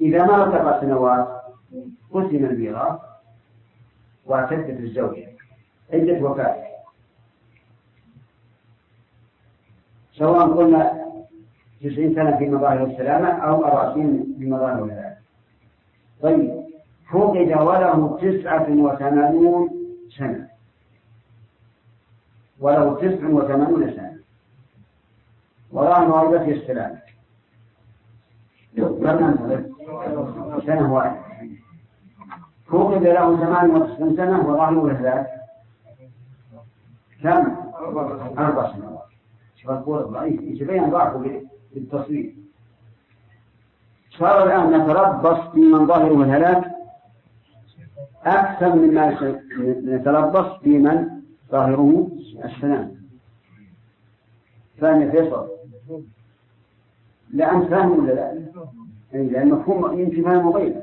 [0.00, 1.42] إذا ما ارتقى سنوات
[2.10, 3.00] قسم الميراث
[4.26, 5.28] واعتدت الزوجة
[5.92, 6.64] عدة وفاة.
[10.12, 11.02] سواء قلنا
[11.80, 15.18] تسعين سنة في مظاهر السلامة أو أربعين في مظاهر الهلاك
[16.22, 16.71] طيب.
[17.12, 19.70] فقد وله تسعة وثمانون
[20.18, 20.48] سنة.
[22.60, 24.18] وله تسع وثمانون سنة.
[25.72, 26.98] وراء مواربته السلامة
[30.66, 31.22] سنة واحدة.
[32.66, 35.26] فقد له ثمان وتسعين سنة وظهره الهلاك
[37.22, 37.56] كم؟
[38.38, 39.08] أربع سنوات.
[39.56, 41.42] شوف القول ضعيف يتبين ضعفه
[41.74, 42.34] بالتصوير.
[44.18, 46.71] صار الآن نتربص بمن ظاهره الهلاك.
[48.24, 49.34] أكثر مما
[49.84, 51.08] نتربص بمن
[51.50, 52.10] ظاهره
[52.44, 52.94] السلام.
[54.80, 55.48] فاهم فيصل
[57.32, 58.42] لا أنت فاهم ولا لا؟
[59.14, 60.82] أي لأن مفهوم يمكن فهمه غيره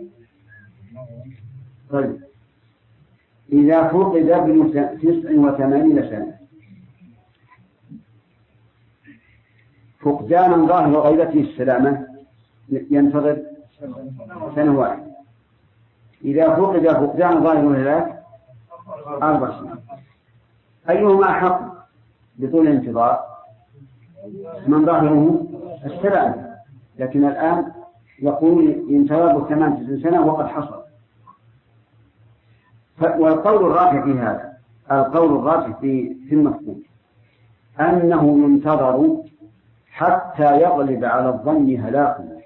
[1.90, 2.20] طيب.
[3.52, 4.72] إذا فقد ابن
[5.02, 6.40] تسع وثمانين سنة.
[10.00, 12.08] فقدانا ظاهر غيبته السلامة
[12.70, 13.42] ينتظر
[14.56, 15.09] سنة واحدة.
[16.26, 18.24] إذا فقد فقدان ظاهر الهلاك
[19.08, 19.76] أربع سنين.
[20.90, 21.62] أيهما أحق
[22.38, 23.26] بطول الانتظار؟
[24.68, 25.46] من ظاهره
[25.86, 26.56] السلام
[27.00, 27.72] لكن الآن
[28.22, 30.80] يقول ينتظر ثمان سنة وقد حصل.
[33.02, 34.54] والقول الراجح في هذا
[34.92, 36.84] القول الراجح في في المفهوم.
[37.80, 39.18] أنه ينتظر
[39.92, 42.40] حتى يغلب على الظن هلاكه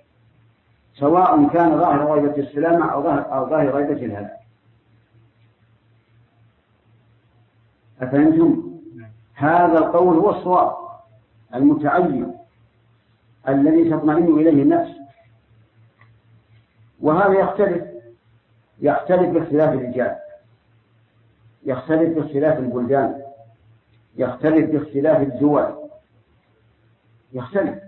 [0.93, 4.39] سواء كان ظاهر غيبة السلامة أو ظاهر أو ظاهر غيبة الهلاك
[8.01, 8.73] أفهمتم؟
[9.33, 10.75] هذا القول هو الصواب
[11.55, 12.33] المتعين
[13.47, 14.91] الذي تطمئن إليه النفس.
[17.01, 17.83] وهذا يختلف
[18.81, 20.15] يختلف باختلاف الرجال.
[21.65, 23.21] يختلف باختلاف البلدان.
[24.15, 25.73] يختلف باختلاف الدول.
[27.33, 27.82] يختلف.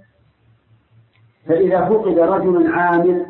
[1.48, 3.26] فإذا فقد رجل عامل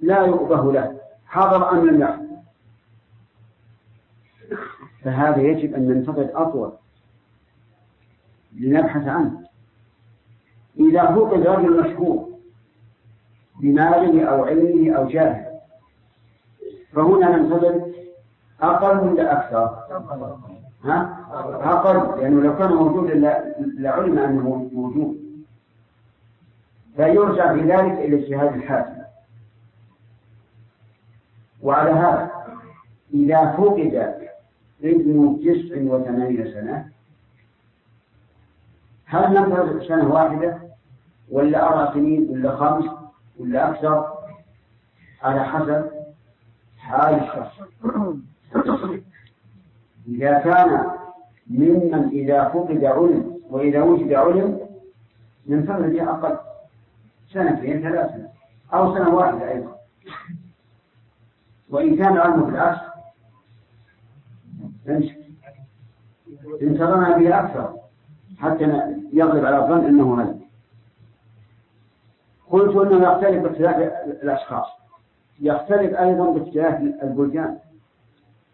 [0.00, 2.22] لا يؤبه له حضر أم لم يحضر
[5.04, 6.72] فهذا يجب أن ننتظر أطول
[8.60, 9.42] لنبحث عنه
[10.80, 12.28] إذا فقد رجل مشهور
[13.60, 15.60] بماله أو علمه أو جاهه
[16.92, 17.92] فهنا ننتظر
[18.62, 19.82] أقل ولا أكثر؟
[20.84, 21.18] ها؟
[21.64, 23.14] أقل لأنه يعني لو كان موجودا
[23.78, 25.21] لعلم أنه موجود
[26.96, 29.02] فيرجع في ذلك إلى اجتهاد الحاكم.
[31.62, 32.30] وعلى هذا
[33.14, 34.14] إذا فقد
[34.84, 36.88] ابن تسع وثمانين سنة
[39.04, 40.58] هل ننتظر سنة واحدة
[41.30, 42.84] ولا أربع سنين ولا خمس
[43.38, 44.12] ولا أكثر؟
[45.22, 45.90] على حسب
[46.78, 47.60] حال الشخص.
[50.08, 50.90] إذا كان
[51.50, 54.60] ممن إذا فقد علم وإذا وجد علم
[55.46, 56.38] ننتظر به أقل
[57.32, 58.28] سنتين ثلاثة
[58.74, 59.76] أو سنة واحدة أيضا.
[61.70, 62.80] وإن كان الأمر بالعكس
[66.62, 67.74] انتظرنا به أكثر
[68.38, 68.64] حتى
[69.12, 70.36] يغلب على الظن أنه هذا
[72.50, 73.76] قلت أنه يختلف باختلاف
[74.22, 74.66] الأشخاص.
[75.40, 77.58] يختلف أيضا باختلاف البلدان.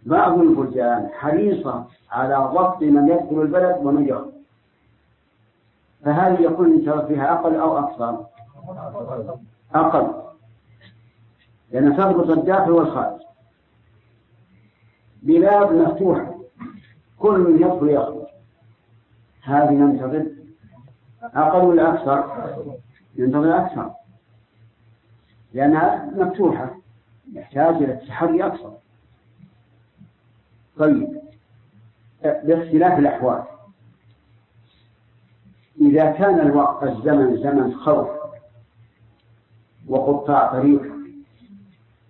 [0.06, 4.32] بعض البلدان حريصة على ضبط من يدخل البلد ومن يخرج.
[6.04, 8.26] فهل يكون الانتظار فيها أقل أو أكثر؟
[9.74, 10.28] أقل.
[11.70, 13.20] لأن تضبط الداخل والخارج
[15.22, 16.34] بلاد مفتوحة.
[17.18, 18.26] كل من يدخل يخرج.
[19.42, 20.26] هذه ننتظر.
[21.22, 22.48] أقل ولا أكثر؟
[23.16, 23.90] ينتظر أكثر.
[25.54, 26.70] لأنها مفتوحة.
[27.32, 28.72] يحتاج إلى التحري أكثر.
[30.78, 31.20] طيب.
[32.22, 33.42] باختلاف الأحوال.
[35.80, 38.17] إذا كان الوقت الزمن زمن خوف
[39.88, 40.82] وقطاع طريق.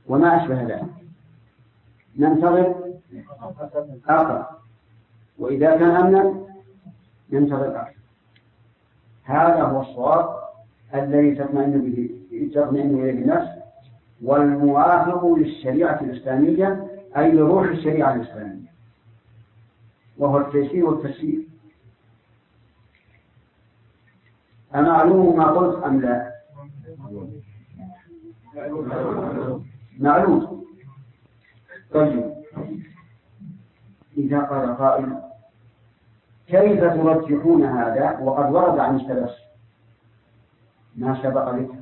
[0.06, 0.84] وما أشبه ذلك.
[2.18, 2.74] ننتظر
[4.08, 4.46] آخر.
[5.38, 6.34] وإذا كان أمنا
[7.32, 7.94] ننتظر آخر.
[9.24, 10.38] هذا هو الصواب
[10.94, 12.10] الذي تطمئن به
[12.54, 13.48] تطمئن إليه النفس
[14.22, 16.86] والموافق للشريعة الإسلامية
[17.16, 18.68] أي لروح الشريعة الإسلامية.
[20.18, 21.42] وهو التيسير والتسيير
[24.74, 26.37] أمعلوم ما قلت أم لا؟
[29.98, 30.64] معلوم.
[31.94, 32.34] طيب.
[34.16, 35.12] إذا قال قائل
[36.46, 39.30] كيف ترجحون هذا؟ وقد ورد عن السلف.
[40.96, 41.74] ما سبق ذكر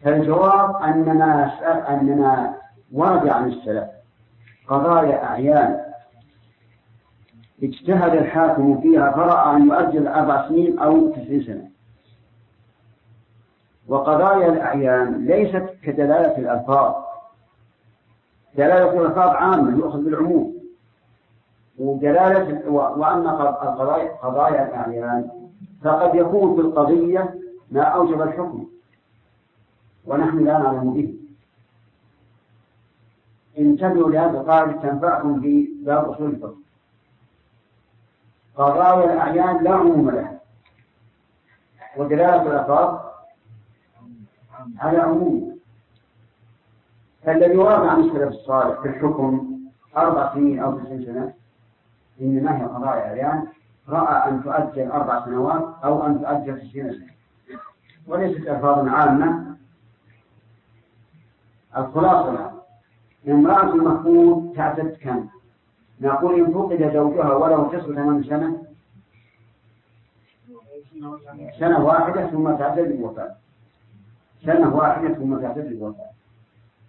[0.00, 1.46] فالجواب أننا
[1.94, 2.56] أننا
[2.92, 3.88] ورد عن السلف.
[4.68, 5.80] قضايا أعيان.
[7.62, 11.69] اجتهد الحاكم فيها فرأى أن يؤجل أربع سنين أو تسعين سنة.
[13.90, 16.94] وقضايا الأعيان ليست كدلالة الألفاظ.
[18.54, 20.60] دلالة الألفاظ عامة يؤخذ بالعموم.
[21.78, 23.30] ودلالة وأما
[24.22, 25.30] قضايا الأعيان
[25.84, 27.34] فقد يكون في القضية
[27.70, 28.66] ما أوجب الحكم
[30.06, 31.14] ونحن لا نعلم به.
[33.58, 36.54] انتبهوا لهذا القاعدة تنفعكم في باب أصول الفقه.
[38.56, 40.40] قضايا الأعيان لا عموم لها.
[41.96, 43.09] ودلالة الألفاظ
[44.78, 45.58] على عموم.
[47.24, 49.50] فالذي ورد عن السلف الصالح في الحكم
[49.96, 51.32] أربع سنين أو تسع سنة
[52.20, 53.46] إنما هي قضايا أعيان
[53.88, 57.10] رأى أن تؤجل أربع سنوات أو أن تؤجل تسعين سنة.
[58.06, 59.56] وليست ألفاظ عامة.
[61.76, 62.50] الخلاصة
[63.28, 65.28] امرأة المفقود تعتد كم؟
[66.00, 68.62] نقول إن فقد زوجها وله تصل ثمان سنة
[71.58, 73.36] سنة واحدة ثم تعتد بالوفاة
[74.46, 76.10] سنة واحدة ثم تعتد بالوفاة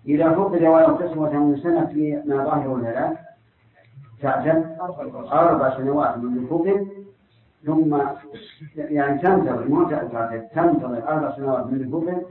[0.07, 3.18] إذا فقد ولو تصل ثمان سنة في ما ظاهره الهلاك
[4.22, 4.78] تعتد
[5.32, 6.88] أربع سنوات من فقد
[7.65, 7.98] ثم
[8.76, 12.26] يعني تنتظر مو تعتد تنتظر أربع سنوات من الفقد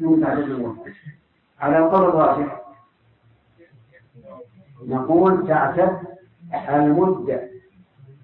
[0.00, 0.92] ثم تعتد بالوفاة
[1.60, 2.60] على القول الراجح
[4.86, 5.98] نقول تعتد
[6.68, 7.48] المدة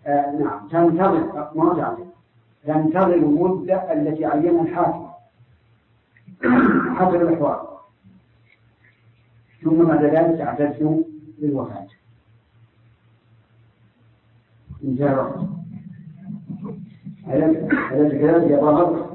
[0.07, 2.10] آه نعم تنتظر ما تعتد
[2.65, 5.11] تنتظر المدة التي عينها الحاكم.
[6.97, 7.61] حسب الأحوال
[9.63, 11.05] ثم بعد ذلك؟ تعتد
[11.39, 11.87] بالوفاة
[14.85, 15.39] انتهى الوقت.
[17.29, 19.11] أليس كذلك يا ظهر؟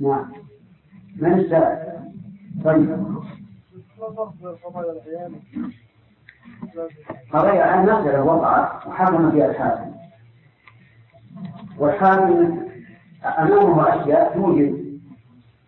[0.00, 0.32] نعم.
[1.16, 2.12] من السائل؟
[2.64, 3.14] طيب.
[7.32, 9.94] قضايا الآن مسألة وقعت وحكم فيها الحاكم
[11.78, 12.58] والحاكم
[13.38, 14.98] أمامه أشياء توجب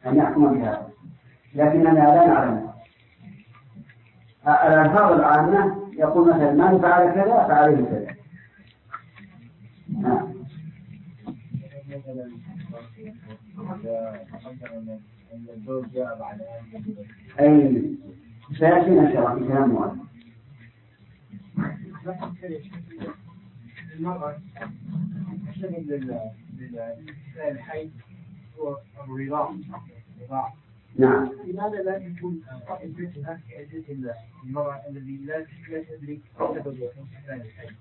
[0.07, 0.89] أن يحكم بها
[1.55, 2.67] لكننا لا نعلم.
[4.49, 8.15] الألفاظ العامة يقول مثلا من فعل كذا فعليه كذا.
[10.01, 10.37] نعم.
[17.41, 17.83] أي
[18.59, 20.06] سيأتينا شرع في كلام مؤلف
[23.95, 24.39] المرأة
[25.53, 26.13] تشتغل
[27.37, 27.91] للحي
[28.59, 29.55] هو الرضاع
[30.99, 34.15] نعم لماذا لا تكون عدتها كعدة
[34.45, 37.75] المرأة الذي لا لا تدرك سبب وفاة الحي؟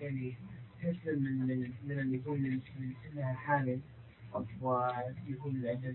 [0.00, 0.34] يعني
[0.82, 2.60] تسلم من من من ان يكون من
[3.12, 3.78] انها حامل
[4.62, 5.94] ويكون العدة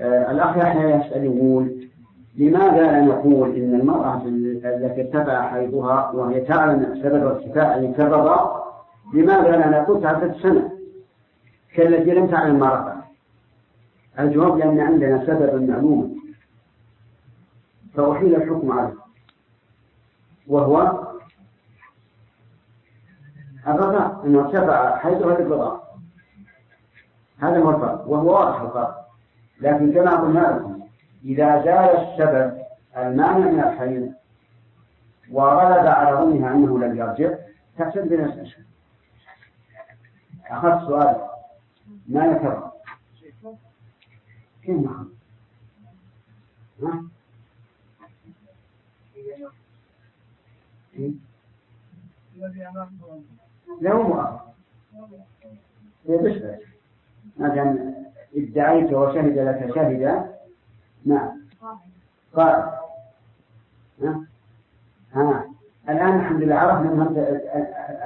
[0.00, 1.88] آه الأخ يحيى يسأل يقول
[2.36, 8.50] لماذا لا نقول إن المرأة التي ارتفع حيضها وهي تعلم سبب ارتفاع الكبر
[9.14, 10.72] لماذا لا نقول تعدد سنة
[11.74, 12.94] كالتي لم تعلم ما رفع
[14.18, 16.08] الجواب لأن عندنا سببا معلوما
[17.94, 18.94] فأحيل الحكم عليه.
[20.46, 21.00] وهو
[23.66, 25.80] الرضاع أنه ارتفع حيثها بالرضاع
[27.38, 28.04] هذا الفرق.
[28.08, 28.92] وهو واضح
[29.60, 30.69] لكن كما قلنا لكم
[31.24, 32.62] إذا زال السبب
[32.96, 34.12] المانع من الحيض
[35.32, 37.34] وغلب على ظنها أنه لم يرجع
[37.78, 38.64] تحسب بنفس الأشهر
[40.46, 41.16] أخذت سؤال.
[42.08, 42.70] ما يكرر
[44.62, 45.06] كيف ما
[46.82, 47.04] ها؟
[53.80, 54.40] له مؤخر
[56.08, 56.58] يشبه
[57.38, 57.94] مثلا
[58.36, 60.30] ادعيت وشهد لك شهد
[61.06, 61.40] نعم.
[62.36, 62.72] قال
[64.02, 64.24] ها
[65.14, 65.44] ها.
[65.88, 67.06] الآن الحمد لله عرفنا من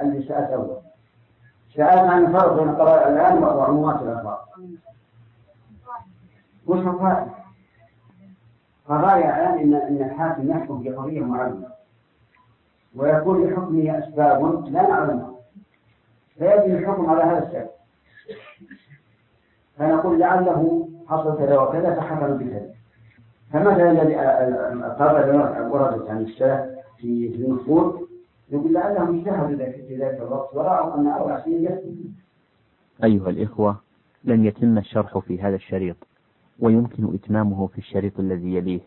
[0.01, 0.77] اللي سألت أول
[1.75, 4.37] سألت عن الفرق بين القضايا الآن وعمومات الألفاظ
[6.67, 7.27] وش الفرق؟
[8.89, 11.67] قضايا الآن إن إن الحاكم يحكم بقضية معينة.
[12.95, 15.31] ويكون لحكمه أسباب لا نعلمها
[16.37, 17.69] فيجري الحكم على هذا السبب
[19.77, 22.74] فنقول لعله حصل كذا وكذا فحكم بكذا.
[23.55, 24.15] فمثلا الذي
[24.85, 26.65] القاعدة وردت عن السلف
[26.97, 27.95] في النصوص
[28.51, 29.57] يقول لعلهم اجتهدوا
[29.87, 31.95] في ذلك الوقت ورأوا أن أربع سنين يكفي
[33.03, 33.79] أيها الإخوة
[34.23, 35.95] لم يتم الشرح في هذا الشريط
[36.59, 38.79] ويمكن إتمامه في الشريط الذي يليه.